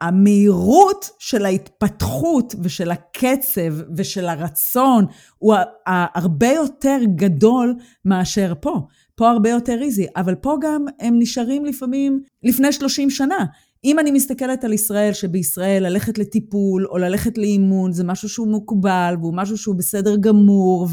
המהירות 0.00 1.10
של 1.18 1.44
ההתפתחות 1.44 2.54
ושל 2.62 2.90
הקצב 2.90 3.96
ושל 3.96 4.28
הרצון 4.28 5.04
הוא 5.38 5.54
הרבה 5.86 6.48
יותר 6.48 6.98
גדול 7.16 7.74
מאשר 8.04 8.52
פה. 8.60 8.86
פה 9.14 9.30
הרבה 9.30 9.50
יותר 9.50 9.82
איזי, 9.82 10.06
אבל 10.16 10.34
פה 10.34 10.56
גם 10.60 10.84
הם 11.00 11.18
נשארים 11.18 11.64
לפעמים 11.64 12.22
לפני 12.42 12.72
30 12.72 13.10
שנה. 13.10 13.44
אם 13.84 13.98
אני 13.98 14.10
מסתכלת 14.10 14.64
על 14.64 14.72
ישראל, 14.72 15.12
שבישראל 15.12 15.82
ללכת 15.82 16.18
לטיפול 16.18 16.86
או 16.86 16.98
ללכת 16.98 17.38
לאימון 17.38 17.92
זה 17.92 18.04
משהו 18.04 18.28
שהוא 18.28 18.48
מקובל, 18.48 19.14
והוא 19.20 19.34
משהו 19.36 19.58
שהוא 19.58 19.74
בסדר 19.74 20.16
גמור, 20.16 20.88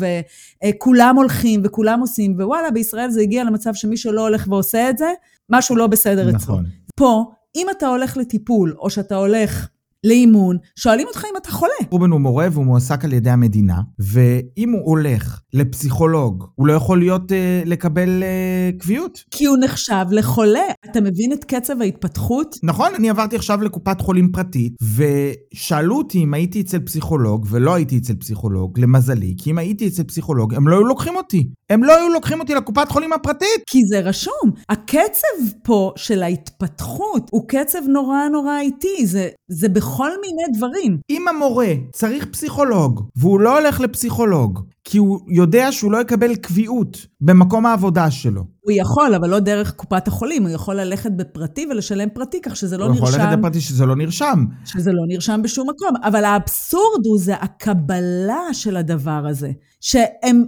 וכולם 0.65 1.15
הולכים 1.15 1.61
וכולם 1.65 1.99
עושים, 1.99 2.35
ווואלה, 2.35 2.71
בישראל 2.71 3.09
זה 3.09 3.21
הגיע 3.21 3.43
למצב 3.43 3.73
שמי 3.73 3.97
שלא 3.97 4.21
הולך 4.21 4.47
ועושה 4.49 4.89
את 4.89 4.97
זה, 4.97 5.11
משהו 5.49 5.75
לא 5.75 5.87
בסדר 5.87 6.29
אצלו. 6.29 6.37
נכון. 6.37 6.65
פה, 7.01 7.31
אם 7.55 7.67
אתה 7.69 7.87
הולך 7.87 8.17
לטיפול, 8.17 8.75
או 8.79 8.89
שאתה 8.89 9.15
הולך 9.15 9.67
לאימון, 10.03 10.57
שואלים 10.79 11.07
אותך 11.07 11.25
אם 11.31 11.37
אתה 11.37 11.51
חולה. 11.51 11.73
רובן 11.89 12.09
הוא 12.09 12.19
מורה 12.19 12.47
והוא 12.51 12.65
מועסק 12.65 13.05
על 13.05 13.13
ידי 13.13 13.29
המדינה, 13.29 13.81
ואם 13.99 14.71
הוא 14.71 14.81
הולך 14.83 15.41
לפסיכולוג, 15.53 16.45
הוא 16.55 16.67
לא 16.67 16.73
יכול 16.73 16.99
להיות, 16.99 17.31
אה, 17.31 17.61
לקבל 17.65 18.23
אה, 18.23 18.69
קביעות. 18.79 19.23
כי 19.31 19.45
הוא 19.45 19.57
נחשב 19.61 20.05
לחולה. 20.11 20.59
אתה 20.91 21.01
מבין 21.01 21.33
את 21.33 21.43
קצב 21.43 21.81
ההתפתחות? 21.81 22.55
נכון, 22.63 22.95
אני 22.95 23.09
עברתי 23.09 23.35
עכשיו 23.35 23.61
לקופת 23.61 24.01
חולים 24.01 24.31
פרטית, 24.31 24.73
ושאלו 24.95 25.97
אותי 25.97 26.23
אם 26.23 26.33
הייתי 26.33 26.61
אצל 26.61 26.79
פסיכולוג, 26.79 27.47
ולא 27.49 27.73
הייתי 27.73 27.97
אצל 27.97 28.13
פסיכולוג, 28.13 28.79
למזלי, 28.79 29.35
כי 29.37 29.51
אם 29.51 29.57
הייתי 29.57 29.87
אצל 29.87 30.03
פסיכולוג, 30.03 30.53
הם 30.53 30.67
לא 30.67 30.75
היו 30.75 30.83
לוקחים 30.83 31.15
אותי. 31.15 31.49
הם 31.69 31.83
לא 31.83 31.97
היו 31.97 32.09
לוקחים 32.09 32.39
אותי 32.39 32.55
לקופת 32.55 32.89
חולים 32.89 33.13
הפרטית. 33.13 33.63
כי 33.67 33.79
זה 33.89 33.99
רשום. 33.99 34.51
הקצב 34.69 35.57
פה 35.63 35.91
של 35.95 36.23
ההתפתחות 36.23 37.29
הוא 37.31 37.47
קצב 37.47 37.79
נורא 37.87 38.27
נורא 38.31 38.59
איטי, 38.59 39.05
זה, 39.05 39.29
זה 39.47 39.69
בכל 39.69 39.90
מיני 39.99 40.57
דברים. 40.57 40.97
אם 41.09 41.27
המורה 41.27 41.73
צריך 41.91 42.25
פסיכולוג, 42.25 43.07
והוא 43.15 43.39
לא 43.39 43.59
הולך 43.59 43.79
לפסיכולוג, 43.79 44.59
כי 44.83 44.97
הוא 44.97 45.19
יודע 45.27 45.71
שהוא 45.71 45.91
לא 45.91 46.01
יקבל 46.01 46.35
קביעות 46.35 47.05
במקום 47.21 47.65
העבודה 47.65 48.11
שלו. 48.11 48.43
הוא 48.61 48.71
יכול, 48.71 49.15
אבל 49.15 49.29
לא 49.29 49.39
דרך 49.39 49.71
קופת 49.71 50.07
החולים, 50.07 50.43
הוא 50.43 50.51
יכול 50.51 50.75
ללכת 50.75 51.11
בפרטי 51.11 51.67
ולשלם 51.71 52.09
פרטי, 52.13 52.41
כך 52.41 52.55
שזה 52.55 52.77
לא 52.77 52.85
הוא 52.85 52.95
יכול 52.95 53.09
נרשם. 53.09 53.21
ללכת 53.21 53.39
לפרטי 53.39 53.61
שזה 53.61 53.85
לא 53.85 53.95
נרשם. 53.95 54.45
שזה 54.65 54.91
לא 54.91 55.03
נרשם 55.07 55.41
בשום 55.43 55.69
מקום. 55.69 56.03
אבל 56.03 56.23
האבסורד 56.23 57.05
הוא 57.05 57.19
זה 57.19 57.35
הקבלה 57.35 58.53
של 58.53 58.77
הדבר 58.77 59.23
הזה. 59.29 59.51
שהם 59.81 60.43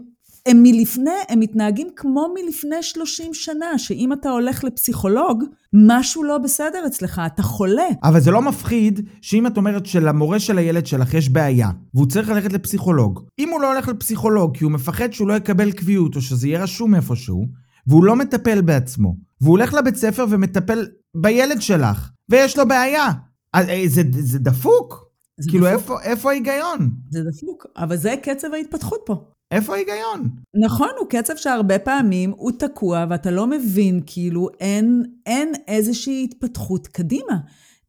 הם 0.45 0.63
מלפני, 0.63 1.11
הם 1.29 1.39
מתנהגים 1.39 1.87
כמו 1.95 2.27
מלפני 2.33 2.83
30 2.83 3.33
שנה, 3.33 3.77
שאם 3.77 4.13
אתה 4.13 4.29
הולך 4.29 4.63
לפסיכולוג, 4.63 5.43
משהו 5.73 6.23
לא 6.23 6.37
בסדר 6.37 6.83
אצלך, 6.87 7.21
אתה 7.25 7.43
חולה. 7.43 7.87
אבל 8.03 8.19
זה 8.19 8.31
לא 8.31 8.41
מפחיד 8.41 9.09
שאם 9.21 9.47
את 9.47 9.57
אומרת 9.57 9.85
שלמורה 9.85 10.39
של 10.39 10.57
הילד 10.57 10.85
שלך 10.85 11.13
יש 11.13 11.29
בעיה, 11.29 11.69
והוא 11.93 12.07
צריך 12.07 12.29
ללכת 12.29 12.53
לפסיכולוג, 12.53 13.19
אם 13.39 13.49
הוא 13.49 13.61
לא 13.61 13.71
הולך 13.73 13.87
לפסיכולוג 13.87 14.57
כי 14.57 14.63
הוא 14.63 14.71
מפחד 14.71 15.13
שהוא 15.13 15.27
לא 15.27 15.33
יקבל 15.33 15.71
קביעות, 15.71 16.15
או 16.15 16.21
שזה 16.21 16.47
יהיה 16.47 16.63
רשום 16.63 16.95
איפשהו, 16.95 17.45
והוא 17.87 18.03
לא 18.03 18.15
מטפל 18.15 18.61
בעצמו, 18.61 19.15
והוא 19.41 19.51
הולך 19.51 19.73
לבית 19.73 19.95
ספר 19.95 20.25
ומטפל 20.29 20.87
בילד 21.15 21.61
שלך, 21.61 22.09
ויש 22.29 22.57
לו 22.57 22.67
בעיה, 22.67 23.07
אז, 23.53 23.69
אה, 23.69 23.83
זה, 23.87 24.01
זה 24.19 24.39
דפוק. 24.39 25.03
זה 25.37 25.49
כאילו, 25.49 25.65
דפוק. 25.65 25.79
איפה, 25.79 26.01
איפה 26.01 26.29
ההיגיון? 26.29 26.89
זה 27.09 27.19
דפוק, 27.23 27.65
אבל 27.77 27.95
זה 27.95 28.15
קצב 28.23 28.47
ההתפתחות 28.53 28.99
פה. 29.05 29.32
איפה 29.53 29.73
ההיגיון? 29.75 30.29
נכון, 30.65 30.89
הוא 30.99 31.07
קצב 31.09 31.35
שהרבה 31.35 31.79
פעמים 31.79 32.33
הוא 32.35 32.51
תקוע, 32.59 33.05
ואתה 33.09 33.31
לא 33.31 33.47
מבין, 33.47 34.01
כאילו, 34.05 34.49
אין, 34.59 35.03
אין 35.25 35.53
איזושהי 35.67 36.27
התפתחות 36.29 36.87
קדימה. 36.87 37.37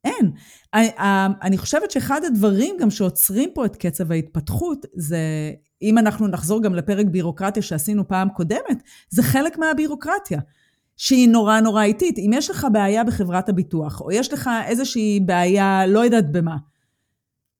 אין. 0.04 0.30
אני, 1.42 1.58
חושבת 1.58 1.90
שאחד 1.90 2.24
הדברים 2.24 2.76
גם 2.80 2.90
שעוצרים 2.90 3.50
פה 3.54 3.66
את 3.66 3.76
קצב 3.76 4.12
ההתפתחות, 4.12 4.86
זה, 4.94 5.18
אם 5.82 5.98
אנחנו 5.98 6.28
נחזור 6.28 6.62
גם 6.62 6.74
לפרק 6.74 7.06
בירוקרטיה 7.06 7.62
שעשינו 7.62 8.08
פעם 8.08 8.28
קודמת, 8.28 8.82
זה 9.10 9.22
חלק 9.22 9.58
מהבירוקרטיה. 9.58 10.40
שהיא 10.96 11.28
נורא 11.28 11.60
נורא 11.60 11.82
איטית. 11.82 12.18
אם 12.18 12.30
יש 12.34 12.50
לך 12.50 12.66
בעיה 12.72 13.04
בחברת 13.04 13.48
הביטוח, 13.48 14.00
או 14.00 14.12
יש 14.12 14.32
לך 14.32 14.50
איזושהי 14.66 15.20
בעיה, 15.26 15.86
לא 15.86 16.04
יודעת 16.04 16.32
במה, 16.32 16.56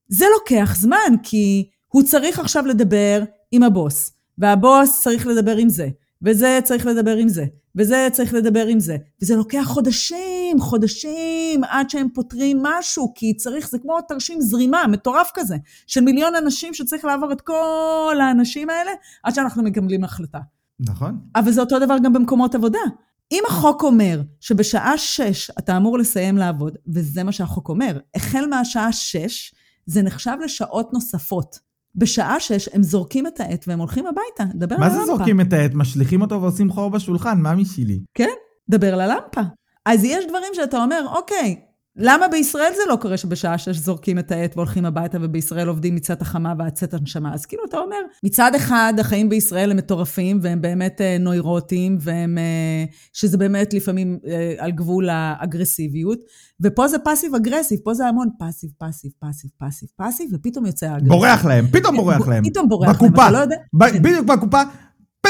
זה 0.08 0.24
לוקח 0.38 0.76
זמן, 0.76 1.14
כי 1.22 1.68
הוא 1.88 2.02
צריך 2.02 2.38
עכשיו 2.38 2.66
לדבר 2.66 3.22
עם 3.54 3.62
הבוס, 3.62 4.12
והבוס 4.38 5.02
צריך 5.02 5.26
לדבר 5.26 5.56
עם 5.56 5.68
זה, 5.68 5.88
וזה 6.22 6.58
צריך 6.64 6.86
לדבר 6.86 7.16
עם 7.16 7.28
זה, 7.28 7.44
וזה 7.76 8.08
צריך 8.12 8.34
לדבר 8.34 8.66
עם 8.66 8.80
זה. 8.80 8.96
וזה 9.22 9.36
לוקח 9.36 9.62
חודשים, 9.64 10.60
חודשים, 10.60 11.64
עד 11.64 11.90
שהם 11.90 12.08
פותרים 12.14 12.62
משהו, 12.62 13.12
כי 13.14 13.36
צריך, 13.36 13.68
זה 13.70 13.78
כמו 13.78 14.00
תרשים 14.08 14.40
זרימה, 14.40 14.86
מטורף 14.86 15.30
כזה, 15.34 15.56
של 15.86 16.00
מיליון 16.00 16.34
אנשים 16.34 16.74
שצריך 16.74 17.04
לעבור 17.04 17.32
את 17.32 17.40
כל 17.40 18.18
האנשים 18.22 18.70
האלה, 18.70 18.90
עד 19.22 19.34
שאנחנו 19.34 19.62
מקבלים 19.62 20.04
החלטה. 20.04 20.38
נכון. 20.80 21.20
אבל 21.36 21.52
זה 21.52 21.60
אותו 21.60 21.78
דבר 21.78 21.96
גם 21.98 22.12
במקומות 22.12 22.54
עבודה. 22.54 22.78
אם 23.32 23.42
החוק 23.48 23.82
אומר 23.82 24.20
שבשעה 24.40 24.98
שש 24.98 25.50
אתה 25.50 25.76
אמור 25.76 25.98
לסיים 25.98 26.36
לעבוד, 26.36 26.76
וזה 26.86 27.22
מה 27.22 27.32
שהחוק 27.32 27.68
אומר, 27.68 27.98
החל 28.14 28.46
מהשעה 28.46 28.92
שש, 28.92 29.54
זה 29.86 30.02
נחשב 30.02 30.36
לשעות 30.44 30.92
נוספות. 30.92 31.58
בשעה 31.96 32.40
שש 32.40 32.68
הם 32.72 32.82
זורקים 32.82 33.26
את 33.26 33.40
העט 33.40 33.64
והם 33.68 33.78
הולכים 33.78 34.04
הביתה, 34.06 34.54
דבר 34.54 34.74
על 34.74 34.80
מה 34.80 34.86
הלמפה. 34.86 35.00
זה 35.00 35.06
זורקים 35.06 35.40
את 35.40 35.52
העט? 35.52 35.70
משליכים 35.74 36.22
אותו 36.22 36.42
ועושים 36.42 36.70
חור 36.70 36.90
בשולחן, 36.90 37.40
מה 37.40 37.54
משלי? 37.54 38.00
כן, 38.14 38.28
דבר 38.68 38.94
על 38.94 39.00
הלמפה. 39.00 39.40
אז 39.86 40.04
יש 40.04 40.24
דברים 40.28 40.52
שאתה 40.54 40.82
אומר, 40.82 41.06
אוקיי, 41.16 41.56
למה 41.96 42.28
בישראל 42.28 42.72
זה 42.74 42.82
לא 42.88 42.96
קורה 42.96 43.16
שבשעה 43.16 43.58
שש 43.58 43.76
זורקים 43.76 44.18
את 44.18 44.32
העט 44.32 44.56
והולכים 44.56 44.84
הביתה 44.84 45.18
ובישראל 45.20 45.68
עובדים 45.68 45.94
מצאת 45.94 46.22
החמה 46.22 46.54
ועד 46.58 46.72
צאת 46.72 46.94
הנשמה? 46.94 47.34
אז 47.34 47.46
כאילו 47.46 47.62
אתה 47.68 47.78
אומר, 47.78 47.96
מצד 48.24 48.54
אחד 48.54 48.92
החיים 48.98 49.28
בישראל 49.28 49.70
הם 49.70 49.76
מטורפים 49.76 50.38
והם 50.42 50.60
באמת 50.60 51.00
אה, 51.00 51.16
נוירוטיים 51.20 51.98
והם, 52.00 52.38
אה, 52.38 52.84
שזה 53.12 53.38
באמת 53.38 53.74
לפעמים 53.74 54.18
אה, 54.26 54.54
על 54.58 54.70
גבול 54.70 55.08
האגרסיביות, 55.10 56.18
ופה 56.60 56.88
זה 56.88 56.98
passive 56.98 57.34
aggressive, 57.34 57.78
פה 57.84 57.94
זה 57.94 58.06
המון 58.06 58.28
passive, 58.38 58.70
passive, 58.78 59.10
passive, 59.20 59.50
passive, 59.58 59.88
passive, 59.96 60.30
ופתאום 60.34 60.66
יוצא 60.66 60.86
ה 60.86 60.88
aggressive. 60.88 61.08
בורח 61.08 61.44
להם, 61.44 61.66
פתאום 61.72 61.96
בורח 61.96 62.28
להם. 62.28 62.44
פתאום 62.44 62.68
בורח 62.68 62.86
להם, 62.86 62.96
בקופה. 62.96 63.22
אתה 63.22 63.30
לא 63.30 63.38
יודע. 63.38 63.56
כן. 63.92 64.02
בדיוק 64.02 64.26
בקופה. 64.26 64.62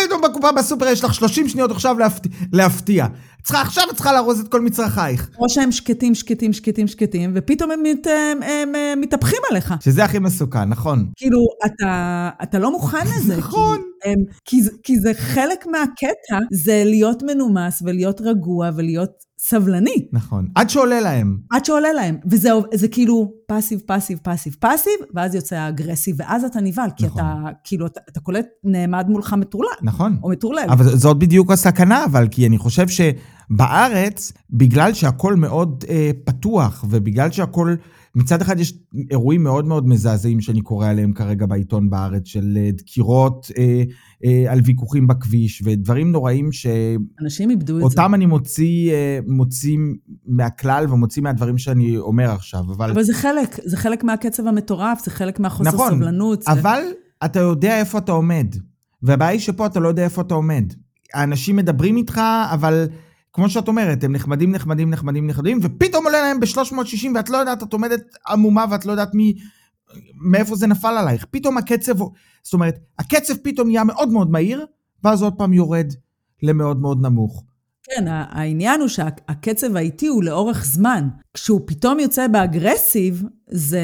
פתאום 0.07 0.23
בקופה 0.23 0.53
בסופר 0.53 0.87
יש 0.87 1.05
לך 1.05 1.15
30 1.15 1.49
שניות 1.49 1.71
עכשיו 1.71 1.99
להפת- 1.99 2.27
להפתיע. 2.53 3.07
צריכה, 3.43 3.61
עכשיו 3.63 3.85
את 3.91 3.95
צריכה 3.95 4.13
לארוז 4.13 4.41
את 4.41 4.49
כל 4.49 4.61
מצרכייך. 4.61 5.31
או 5.39 5.49
שהם 5.49 5.73
שקטים, 5.73 6.15
שקטים, 6.15 6.53
שקטים, 6.53 6.87
שקטים, 6.89 7.33
ופתאום 7.35 7.71
הם, 7.71 7.83
מת, 7.83 8.07
הם, 8.07 8.43
הם, 8.43 8.75
הם 8.75 9.01
מתהפכים 9.01 9.39
עליך. 9.51 9.75
שזה 9.81 10.05
הכי 10.05 10.19
מסוכן, 10.19 10.65
נכון. 10.69 11.07
כאילו, 11.17 11.39
אתה, 11.67 12.31
אתה 12.43 12.59
לא 12.59 12.71
מוכן 12.71 13.07
לזה. 13.17 13.37
נכון. 13.37 13.79
כי, 14.03 14.09
הם, 14.11 14.15
כי, 14.45 14.61
כי 14.83 14.97
זה 15.01 15.13
חלק 15.15 15.67
מהקטע, 15.67 16.39
זה 16.53 16.83
להיות 16.87 17.23
מנומס 17.23 17.83
ולהיות 17.85 18.21
רגוע 18.21 18.71
ולהיות 18.77 19.11
סבלני, 19.49 20.07
נכון. 20.13 20.49
עד 20.55 20.71
שעולה 20.71 21.01
להם. 21.01 21.39
עד 21.51 21.65
שעולה 21.65 21.93
להם. 21.93 22.17
וזה 22.31 22.51
זה 22.75 22.89
כאילו 22.89 23.33
passive, 23.47 23.81
passive, 23.87 24.19
passive, 24.23 24.57
passive, 24.61 24.93
ואז 25.15 25.35
יוצא 25.35 25.57
ה 25.57 25.62
aggressive, 25.62 26.17
ואז 26.19 26.45
אתה 26.45 26.61
נבהל, 26.61 26.91
כי 26.97 27.07
נכון. 27.07 27.23
אתה, 27.23 27.51
כאילו, 27.65 27.87
אתה, 27.87 28.01
אתה 28.09 28.21
קולט, 28.21 28.47
נעמד 28.65 29.07
מולך 29.09 29.33
מטורלל, 29.33 29.69
נכון. 29.83 30.19
או 30.23 30.29
מטורלל. 30.29 30.67
אבל 30.71 30.97
זאת 30.97 31.19
בדיוק 31.19 31.51
הסכנה, 31.51 32.05
אבל, 32.05 32.29
כי 32.31 32.47
אני 32.47 32.59
חושב 32.59 32.87
שבארץ, 32.89 34.33
בגלל 34.51 34.93
שהכל 34.93 35.35
מאוד 35.35 35.85
אה, 35.89 36.11
פתוח, 36.25 36.85
ובגלל 36.91 37.31
שהכל, 37.31 37.75
מצד 38.15 38.43
אחד 38.43 38.61
יש 38.61 38.75
אירועים 39.11 39.43
מאוד 39.43 39.65
מאוד 39.65 39.89
מזעזעים 39.89 40.41
שאני 40.41 40.61
קורא 40.61 40.89
עליהם 40.89 41.13
כרגע 41.13 41.47
בעיתון 41.47 41.91
בארץ, 41.91 42.27
של 42.27 42.57
אה, 42.57 42.71
דקירות 42.73 43.51
אה, 43.59 43.83
אה, 44.25 44.53
על 44.53 44.61
ויכוחים 44.65 45.07
בכביש, 45.07 45.63
ודברים 45.65 46.13
נוראים 46.13 46.53
שאותם 46.53 47.05
אנשים 47.21 47.51
איבדו 47.51 47.87
את 47.87 47.91
זה. 47.91 48.05
אני 48.15 48.27
מוציא, 48.27 48.93
אה, 48.93 49.19
מוציא 49.27 49.79
מהכלל 50.27 50.87
ומוציא 50.89 51.23
מהדברים 51.23 51.59
שאני 51.59 51.99
אומר 51.99 52.31
עכשיו, 52.31 52.61
אבל... 52.77 52.91
אבל 52.91 53.03
זה 53.03 53.15
חלק, 53.15 53.57
זה 53.65 53.77
חלק 53.77 54.05
מהקצב 54.05 54.47
המטורף, 54.47 55.05
זה 55.05 55.11
חלק 55.11 55.41
מהחוסר 55.41 55.71
נכון, 55.71 55.95
סבלנות. 55.95 56.43
זה- 56.43 56.53
אבל 56.53 56.81
אתה 57.25 57.41
יודע 57.41 57.79
איפה 57.79 57.99
אתה 57.99 58.13
עומד. 58.13 58.47
והבעיה 59.03 59.31
היא 59.31 59.41
שפה 59.41 59.67
אתה 59.67 59.81
לא 59.81 59.89
יודע 59.89 60.05
איפה 60.05 60.23
אתה 60.23 60.35
עומד. 60.35 60.65
האנשים 61.15 61.57
מדברים 61.57 61.97
איתך, 61.97 62.21
אבל 62.53 62.87
כמו 63.35 63.49
שאת 63.49 63.69
אומרת, 63.69 64.05
הם 64.05 64.13
נחמדים, 64.13 64.53
נחמדים, 64.53 64.91
נחמדים, 64.91 65.27
נחמדים, 65.27 65.59
ופתאום 65.63 66.05
עולה 66.05 66.21
להם 66.21 66.41
ב-360 66.41 67.09
ואת 67.15 67.31
לא 67.31 67.37
יודעת, 67.37 67.63
את 67.63 67.73
עומדת 67.73 68.01
עמומה 68.29 68.65
ואת 68.71 68.87
לא 68.87 68.93
יודעת 68.93 69.15
מי... 69.15 69.35
מאיפה 70.15 70.57
זה 70.57 70.67
נפל 70.67 70.97
עלייך. 70.99 71.27
פתאום 71.31 71.59
הקצב, 71.59 71.99
זאת 72.43 72.53
אומרת, 72.53 72.79
הקצב 72.99 73.35
פתאום 73.43 73.69
נהיה 73.69 73.85
מאוד 73.85 74.09
מאוד 74.09 74.31
מהיר, 74.31 74.67
ואז 75.05 75.23
עוד 75.23 75.35
פעם 75.39 75.53
יורד 75.53 75.87
למאוד 76.43 76.81
מאוד 76.81 77.07
נמוך. 77.07 77.45
כן, 77.85 78.05
העניין 78.09 78.81
הוא 78.81 78.89
שהקצב 78.89 79.77
האיטי 79.77 80.07
הוא 80.07 80.25
לאורך 80.25 80.65
זמן. 80.65 81.09
כשהוא 81.35 81.61
פתאום 81.65 82.01
יוצא 82.01 82.27
באגרסיב, 82.27 83.23
זה... 83.51 83.81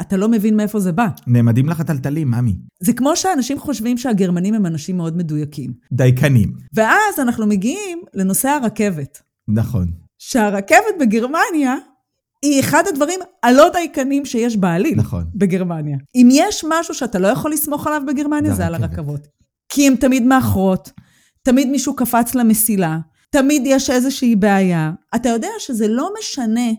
אתה 0.00 0.16
לא 0.16 0.28
מבין 0.28 0.56
מאיפה 0.56 0.80
זה 0.80 0.92
בא. 0.92 1.08
נעמדים 1.26 1.68
לך 1.68 1.82
טלטלים, 1.82 2.30
ממי. 2.30 2.56
זה 2.80 2.92
כמו 2.92 3.16
שאנשים 3.16 3.58
חושבים 3.58 3.98
שהגרמנים 3.98 4.54
הם 4.54 4.66
אנשים 4.66 4.96
מאוד 4.96 5.16
מדויקים. 5.16 5.72
דייקנים. 5.92 6.52
ואז 6.74 7.18
אנחנו 7.18 7.46
מגיעים 7.46 8.02
לנושא 8.14 8.48
הרכבת. 8.48 9.22
נכון. 9.48 9.86
שהרכבת 10.18 10.94
בגרמניה 11.00 11.74
היא 12.42 12.60
אחד 12.60 12.82
הדברים 12.88 13.20
הלא 13.42 13.68
דייקנים 13.72 14.24
שיש 14.24 14.56
בעליל 14.56 14.94
נכון. 14.96 15.24
בגרמניה. 15.34 15.96
אם 16.14 16.28
יש 16.32 16.64
משהו 16.68 16.94
שאתה 16.94 17.18
לא 17.18 17.28
יכול 17.28 17.52
לסמוך 17.52 17.86
עליו 17.86 18.02
בגרמניה, 18.06 18.50
זה 18.50 18.56
זה 18.56 18.66
על. 18.66 18.74
הרכבות. 18.74 19.28
כי 19.68 19.86
הן 19.86 19.96
תמיד 19.96 20.22
מאחרות, 20.22 20.92
תמיד 21.42 21.68
מישהו 21.68 21.96
קפץ 21.96 22.34
למסילה, 22.34 22.98
תמיד 23.32 23.62
יש 23.66 23.90
איזושהי 23.90 24.36
בעיה. 24.36 24.92
אתה 25.14 25.28
יודע 25.28 25.48
שזה 25.58 25.88
לא 25.88 26.10
משנה 26.18 26.70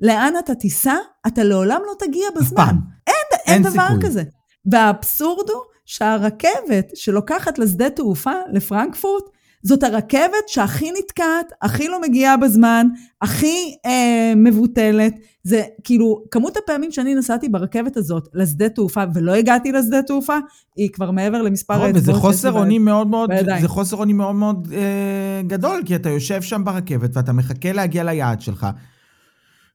לאן 0.00 0.32
אתה 0.38 0.54
תיסע, 0.54 0.94
אתה 1.26 1.44
לעולם 1.44 1.80
לא 1.86 1.92
תגיע 1.98 2.28
אף 2.28 2.34
בזמן. 2.42 2.56
פעם. 2.56 2.76
אין, 3.06 3.14
אין 3.46 3.54
אין 3.54 3.62
דבר 3.62 3.86
סיכוי. 3.88 4.06
כזה. 4.06 4.22
והאבסורד 4.66 5.50
הוא 5.50 5.62
שהרכבת 5.86 6.90
שלוקחת 6.94 7.58
לשדה 7.58 7.90
תעופה, 7.90 8.32
לפרנקפורט, 8.52 9.24
זאת 9.62 9.82
הרכבת 9.82 10.48
שהכי 10.48 10.90
נתקעת, 10.98 11.52
הכי 11.62 11.88
לא 11.88 12.00
מגיעה 12.02 12.36
בזמן, 12.36 12.86
הכי 13.22 13.74
אה, 13.86 14.32
מבוטלת. 14.36 15.14
זה 15.44 15.62
כאילו, 15.84 16.24
כמות 16.30 16.56
הפעמים 16.56 16.92
שאני 16.92 17.14
נסעתי 17.14 17.48
ברכבת 17.48 17.96
הזאת 17.96 18.28
לשדה 18.34 18.68
תעופה 18.68 19.04
ולא 19.14 19.34
הגעתי 19.34 19.72
לשדה 19.72 20.02
תעופה, 20.02 20.36
היא 20.76 20.90
כבר 20.92 21.10
מעבר 21.10 21.42
למספר 21.42 21.74
נכון, 21.74 21.86
האצבעות. 21.86 22.08
וזה 22.08 22.20
חוסר 22.20 22.52
אונים 22.52 22.84
מאוד 22.84 23.06
מאוד, 23.06 23.30
בידיים. 23.30 23.62
זה 23.62 23.68
חוסר 23.68 23.96
אונים 23.96 24.16
מאוד 24.16 24.34
מאוד 24.34 24.68
אה, 24.72 25.42
גדול, 25.46 25.82
כי 25.84 25.96
אתה 25.96 26.10
יושב 26.10 26.42
שם 26.42 26.64
ברכבת 26.64 27.16
ואתה 27.16 27.32
מחכה 27.32 27.72
להגיע 27.72 28.04
ליעד 28.04 28.40
שלך, 28.40 28.66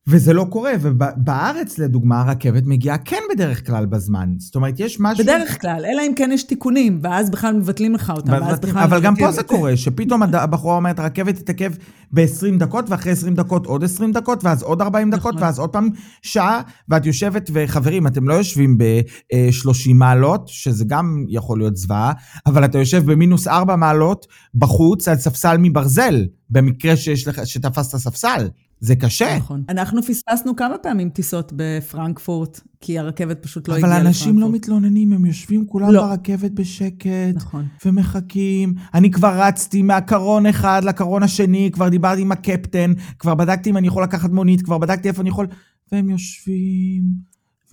וזה 0.09 0.33
לא 0.33 0.45
קורה, 0.49 0.71
ובארץ 0.81 1.77
לדוגמה 1.77 2.21
הרכבת 2.21 2.63
מגיעה 2.65 2.97
כן 2.97 3.21
בדרך 3.33 3.67
כלל 3.67 3.85
בזמן, 3.85 4.33
זאת 4.37 4.55
אומרת 4.55 4.79
יש 4.79 4.99
משהו... 4.99 5.23
בדרך 5.23 5.61
כלל, 5.61 5.85
אלא 5.85 6.01
אם 6.07 6.13
כן 6.15 6.29
יש 6.33 6.43
תיקונים, 6.43 6.99
ואז 7.01 7.29
בכלל 7.29 7.55
מבטלים 7.55 7.93
לך 7.93 8.09
אותם, 8.15 8.31
ואז 8.31 8.59
בכלל... 8.59 8.83
אבל 8.83 9.01
גם 9.01 9.15
פה. 9.15 9.31
זה 9.31 9.43
קורה, 9.43 9.77
שפתאום 9.77 10.23
הבחורה 10.23 10.75
אומרת, 10.75 10.99
הרכבת 10.99 11.35
תתעכב 11.35 11.71
ב-20 12.11 12.59
דקות, 12.59 12.89
ואחרי 12.89 13.11
20 13.11 13.35
דקות 13.35 13.65
עוד 13.65 13.83
20 13.83 14.11
דקות, 14.11 14.43
ואז 14.43 14.63
עוד 14.63 14.81
40 14.81 15.11
דקות, 15.11 15.33
נכון. 15.33 15.43
ואז 15.43 15.59
עוד 15.59 15.69
פעם 15.69 15.89
שעה, 16.21 16.61
ואת 16.89 17.05
יושבת, 17.05 17.49
וחברים, 17.53 18.07
אתם 18.07 18.27
לא 18.27 18.33
יושבים 18.33 18.77
ב-30 18.77 19.93
מעלות, 19.93 20.47
שזה 20.47 20.85
גם 20.87 21.25
יכול 21.27 21.59
להיות 21.59 21.77
זוועה, 21.77 22.13
אבל 22.45 22.65
אתה 22.65 22.77
יושב 22.77 23.11
במינוס 23.11 23.47
4 23.47 23.75
מעלות 23.75 24.27
בחוץ 24.55 25.07
על 25.07 25.15
ספסל 25.15 25.57
מברזל, 25.59 26.25
במקרה 26.49 26.95
שיש 26.95 27.27
לך, 27.27 27.41
שתפסת 27.45 27.97
ספסל. 27.97 28.47
זה 28.79 28.95
קשה. 28.95 29.37
נכון. 29.37 29.63
אנחנו 29.69 30.03
פספסנו 30.03 30.55
כמה 30.55 30.77
פעמים 30.77 31.09
טיסות 31.09 31.53
בפרנקפורט, 31.55 32.59
כי 32.81 32.99
הרכבת 32.99 33.43
פשוט 33.43 33.67
לא 33.67 33.73
אבל 33.73 33.83
הגיעה 33.83 33.99
לפרנקפורט. 33.99 34.27
אנשים 34.27 34.39
לא 34.39 34.49
מתלוננים, 34.51 35.13
הם 35.13 35.25
יושבים 35.25 35.67
כולם 35.67 35.91
לא. 35.91 36.01
ברכבת 36.01 36.51
בשקט. 36.51 37.35
נכון. 37.35 37.65
ומחכים. 37.85 38.73
אני 38.93 39.11
כבר 39.11 39.41
רצתי 39.41 39.81
מהקרון 39.81 40.45
אחד 40.45 40.81
לקרון 40.83 41.23
השני, 41.23 41.69
כבר 41.73 41.89
דיברתי 41.89 42.21
עם 42.21 42.31
הקפטן, 42.31 42.93
כבר 43.19 43.35
בדקתי 43.35 43.69
אם 43.69 43.77
אני 43.77 43.87
יכול 43.87 44.03
לקחת 44.03 44.29
מונית, 44.29 44.61
כבר 44.61 44.77
בדקתי 44.77 45.07
איפה 45.07 45.21
אני 45.21 45.29
יכול... 45.29 45.47
והם 45.91 46.09
יושבים, 46.09 47.03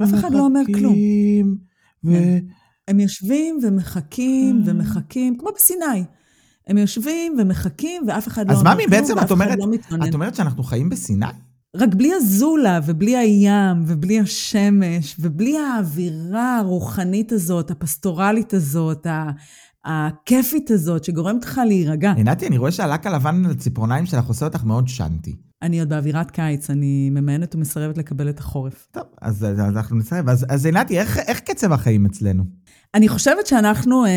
אף 0.02 0.14
אחד 0.14 0.32
לא 0.32 0.40
אומר 0.40 0.60
כלום. 0.66 0.92
ומחכים, 0.92 1.56
ו... 2.04 2.12
כן. 2.12 2.38
הם 2.88 3.00
יושבים 3.00 3.58
ומחכים 3.62 4.56
אה. 4.56 4.62
ומחכים, 4.66 5.38
כמו 5.38 5.50
בסיני. 5.56 6.04
הם 6.66 6.78
יושבים 6.78 7.36
ומחכים, 7.38 8.02
ואף 8.08 8.28
אחד 8.28 8.48
לא 8.48 8.52
אז 8.52 8.60
אומר 8.60 8.76
כלום, 8.76 8.92
ואף 9.14 9.26
את 9.26 9.30
אומרת, 9.30 9.48
אחד 9.48 9.58
לא 9.58 9.66
מתלונן. 9.66 10.08
את 10.08 10.14
אומרת 10.14 10.34
שאנחנו 10.34 10.62
חיים 10.62 10.88
בסיני? 10.88 11.26
רק 11.76 11.94
בלי 11.94 12.12
הזולה, 12.14 12.80
ובלי 12.86 13.16
הים, 13.16 13.84
ובלי 13.86 14.20
השמש, 14.20 15.16
ובלי 15.18 15.58
האווירה 15.58 16.58
הרוחנית 16.58 17.32
הזאת, 17.32 17.70
הפסטורלית 17.70 18.54
הזאת, 18.54 19.06
ה- 19.06 19.30
הכיפית 19.84 20.70
הזאת, 20.70 21.04
שגורמת 21.04 21.44
לך 21.44 21.60
להירגע. 21.66 22.12
עינתי, 22.16 22.46
אני 22.46 22.58
רואה 22.58 22.70
שהלק 22.70 23.06
הלבן 23.06 23.44
על 23.44 23.50
הציפורניים 23.50 24.06
שלך 24.06 24.26
עושה 24.26 24.46
אותך 24.46 24.64
מאוד 24.64 24.88
שנטי. 24.88 25.36
אני 25.62 25.80
עוד 25.80 25.88
באווירת 25.88 26.30
קיץ, 26.30 26.70
אני 26.70 27.10
ממאנת 27.10 27.54
ומסרבת 27.54 27.98
לקבל 27.98 28.28
את 28.28 28.38
החורף. 28.38 28.86
טוב, 28.90 29.02
אז, 29.22 29.44
אז 29.44 29.58
אנחנו. 29.60 29.98
אז, 30.26 30.46
אז 30.48 30.66
עינתי, 30.66 30.98
איך, 30.98 31.18
איך 31.18 31.40
קצב 31.40 31.72
החיים 31.72 32.06
אצלנו? 32.06 32.44
אני 32.94 33.08
חושבת 33.08 33.46
שאנחנו 33.46 34.04
אה, 34.04 34.10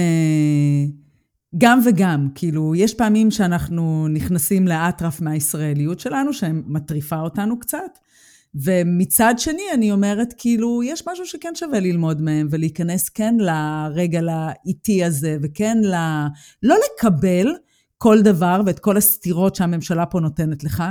גם 1.58 1.80
וגם, 1.86 2.28
כאילו, 2.36 2.76
יש 2.76 2.94
פעמים 2.94 3.32
שאנחנו 3.32 4.08
נכנסים 4.08 4.68
לאטרף 4.68 5.22
מהישראליות 5.22 6.00
שלנו, 6.00 6.34
שמטריפה 6.34 7.20
אותנו 7.20 7.60
קצת, 7.60 7.98
ומצד 8.56 9.34
שני, 9.38 9.64
אני 9.74 9.92
אומרת, 9.92 10.34
כאילו, 10.38 10.84
יש 10.84 11.08
משהו 11.08 11.26
שכן 11.26 11.56
שווה 11.56 11.80
ללמוד 11.80 12.22
מהם, 12.22 12.48
ולהיכנס 12.52 13.10
כן 13.10 13.36
לרגע 13.40 14.22
האיטי 14.30 15.04
הזה, 15.04 15.38
וכן 15.42 15.78
ל... 15.84 15.96
לא 16.64 16.76
לקבל 16.76 17.56
כל 17.98 18.22
דבר 18.22 18.62
ואת 18.66 18.80
כל 18.80 18.98
הסתירות 18.98 19.56
שהממשלה 19.56 20.06
פה 20.06 20.20
נותנת 20.20 20.64
לך, 20.64 20.84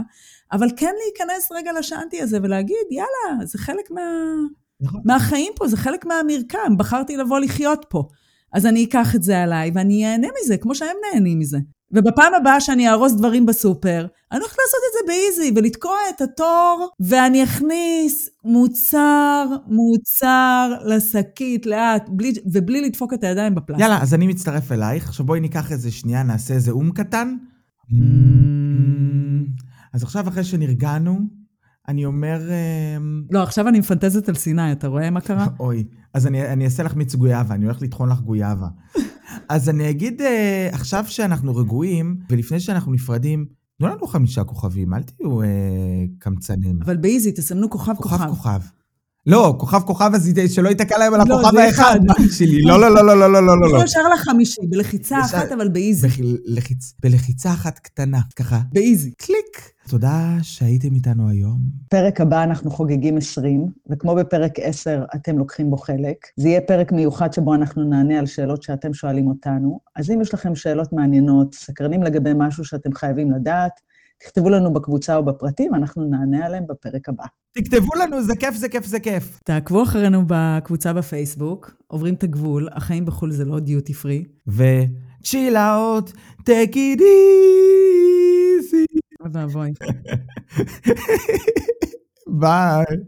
אבל 0.52 0.68
כן 0.76 0.92
להיכנס 1.04 1.52
רגע 1.52 1.72
לשאנטי 1.78 2.22
הזה 2.22 2.38
ולהגיד, 2.42 2.86
יאללה, 2.90 3.46
זה 3.46 3.58
חלק 3.58 3.90
מה... 3.90 4.00
נכון. 4.80 5.00
מהחיים 5.04 5.52
פה, 5.56 5.68
זה 5.68 5.76
חלק 5.76 6.06
מהמרקם, 6.06 6.76
בחרתי 6.76 7.16
לבוא 7.16 7.38
לחיות 7.38 7.86
פה. 7.88 8.08
אז 8.52 8.66
אני 8.66 8.84
אקח 8.84 9.14
את 9.14 9.22
זה 9.22 9.42
עליי 9.42 9.70
ואני 9.74 10.06
אהנה 10.06 10.28
מזה, 10.42 10.56
כמו 10.56 10.74
שהם 10.74 10.96
נהנים 11.12 11.38
מזה. 11.38 11.58
ובפעם 11.92 12.34
הבאה 12.34 12.60
שאני 12.60 12.90
אארוז 12.90 13.16
דברים 13.16 13.46
בסופר, 13.46 14.06
אני 14.32 14.40
הולכת 14.40 14.56
לעשות 14.58 14.80
את 14.88 14.92
זה 14.92 15.12
באיזי 15.12 15.52
ולתקוע 15.56 15.96
את 16.14 16.20
התור, 16.20 16.88
ואני 17.00 17.44
אכניס 17.44 18.28
מוצר, 18.44 19.46
מוצר 19.66 20.72
לשקית 20.84 21.66
לאט, 21.66 22.08
בלי, 22.08 22.32
ובלי 22.52 22.80
לדפוק 22.80 23.14
את 23.14 23.24
הידיים 23.24 23.54
בפלסטיק. 23.54 23.82
יאללה, 23.82 24.02
אז 24.02 24.14
אני 24.14 24.26
מצטרף 24.26 24.72
אלייך. 24.72 25.08
עכשיו 25.08 25.26
בואי 25.26 25.40
ניקח 25.40 25.72
איזה 25.72 25.90
שנייה, 25.90 26.22
נעשה 26.22 26.54
איזה 26.54 26.70
אום 26.70 26.90
קטן. 26.90 27.36
Mm. 27.90 27.94
אז 29.94 30.02
עכשיו, 30.02 30.28
אחרי 30.28 30.44
שנרגענו, 30.44 31.18
אני 31.88 32.04
אומר... 32.04 32.40
אמ, 32.50 33.22
לא, 33.30 33.42
עכשיו 33.42 33.68
אני 33.68 33.78
מפנטזת 33.78 34.28
על 34.28 34.34
סיני, 34.34 34.72
אתה 34.72 34.88
רואה 34.88 35.10
מה 35.10 35.20
קרה? 35.20 35.46
אוי, 35.60 35.84
אז 36.14 36.26
אני, 36.26 36.46
אני 36.48 36.64
אעשה 36.64 36.82
לך 36.82 36.94
מיץ 36.94 37.14
גויאבה, 37.14 37.54
אני 37.54 37.64
הולך 37.64 37.82
לטחון 37.82 38.08
לך 38.08 38.20
גויאבה. 38.20 38.68
אז 39.48 39.68
אני 39.68 39.90
אגיד, 39.90 40.22
אה, 40.22 40.68
עכשיו 40.72 41.04
שאנחנו 41.08 41.56
רגועים, 41.56 42.16
ולפני 42.30 42.60
שאנחנו 42.60 42.92
נפרדים, 42.92 43.46
תנו 43.78 43.88
לנו 43.88 44.06
חמישה 44.06 44.44
כוכבים, 44.44 44.94
אל 44.94 45.02
תהיו 45.02 45.42
אה, 45.42 45.46
קמצנים. 46.18 46.78
אבל 46.82 46.96
באיזי, 46.96 47.32
תסמנו 47.32 47.70
כוכב 47.70 47.94
כוכב 47.94 48.16
כוכב. 48.16 48.28
כוכב. 48.28 48.60
לא, 49.26 49.54
כוכב 49.58 49.80
כוכב, 49.80 50.10
אז 50.14 50.30
שלא 50.48 50.68
ייתקע 50.68 50.98
להם 50.98 51.14
על 51.14 51.20
לא, 51.28 51.40
הכוכב 51.40 51.56
האחד 51.56 51.98
שלי. 52.38 52.62
לא, 52.62 52.80
לא, 52.80 52.94
לא, 52.94 53.06
לא, 53.06 53.20
לא, 53.20 53.32
לא, 53.32 53.46
לא, 53.46 53.60
לא. 53.60 53.78
לא 53.78 53.84
ישר 53.84 54.08
לחמישי, 54.14 54.60
בלחיצה 54.68 55.20
אחת, 55.20 55.52
אבל 55.52 55.68
באיזי. 55.68 56.08
בלחיצ... 56.48 56.94
בלחיצה 57.02 57.50
אחת 57.50 57.78
קטנה, 57.78 58.20
ככה, 58.36 58.60
באיזי. 58.72 59.10
קליק. 59.10 59.76
תודה 59.88 60.36
שהייתם 60.42 60.94
איתנו 60.94 61.28
היום. 61.28 61.58
פרק 61.88 62.20
הבא 62.20 62.44
אנחנו 62.44 62.70
חוגגים 62.70 63.16
20, 63.16 63.66
וכמו 63.90 64.14
בפרק 64.14 64.52
10 64.62 65.04
אתם 65.14 65.38
לוקחים 65.38 65.70
בו 65.70 65.76
חלק. 65.76 66.16
זה 66.36 66.48
יהיה 66.48 66.60
פרק 66.60 66.92
מיוחד 66.92 67.32
שבו 67.32 67.54
אנחנו 67.54 67.84
נענה 67.84 68.18
על 68.18 68.26
שאלות 68.26 68.62
שאתם 68.62 68.94
שואלים 68.94 69.28
אותנו. 69.28 69.80
אז 69.96 70.10
אם 70.10 70.20
יש 70.20 70.34
לכם 70.34 70.54
שאלות 70.54 70.92
מעניינות, 70.92 71.54
סקרנים 71.54 72.02
לגבי 72.02 72.30
משהו 72.36 72.64
שאתם 72.64 72.92
חייבים 72.94 73.32
לדעת, 73.32 73.80
תכתבו 74.18 74.50
לנו 74.50 74.72
בקבוצה 74.72 75.16
או 75.16 75.24
בפרטים, 75.24 75.74
אנחנו 75.74 76.04
נענה 76.04 76.46
עליהם 76.46 76.64
בפרק 76.68 77.08
הבא. 77.08 77.24
תכתבו 77.52 77.94
לנו, 78.00 78.22
זה 78.22 78.32
כיף, 78.36 78.54
זה 78.54 78.68
כיף, 78.68 78.86
זה 78.86 79.00
כיף. 79.00 79.40
תעקבו 79.44 79.82
אחרינו 79.82 80.22
בקבוצה 80.26 80.92
בפייסבוק, 80.92 81.74
עוברים 81.86 82.14
את 82.14 82.22
הגבול, 82.22 82.68
החיים 82.72 83.04
בחו"ל 83.04 83.30
זה 83.30 83.44
לא 83.44 83.60
דיוטי 83.60 83.94
פרי. 83.94 84.24
ו-chill 84.46 85.54
out, 85.54 86.12
take 86.40 86.74
it 86.74 87.00
easy. 87.00 87.06
אוי 89.20 89.30
ואבוי. 89.32 89.72
ביי. 92.40 92.96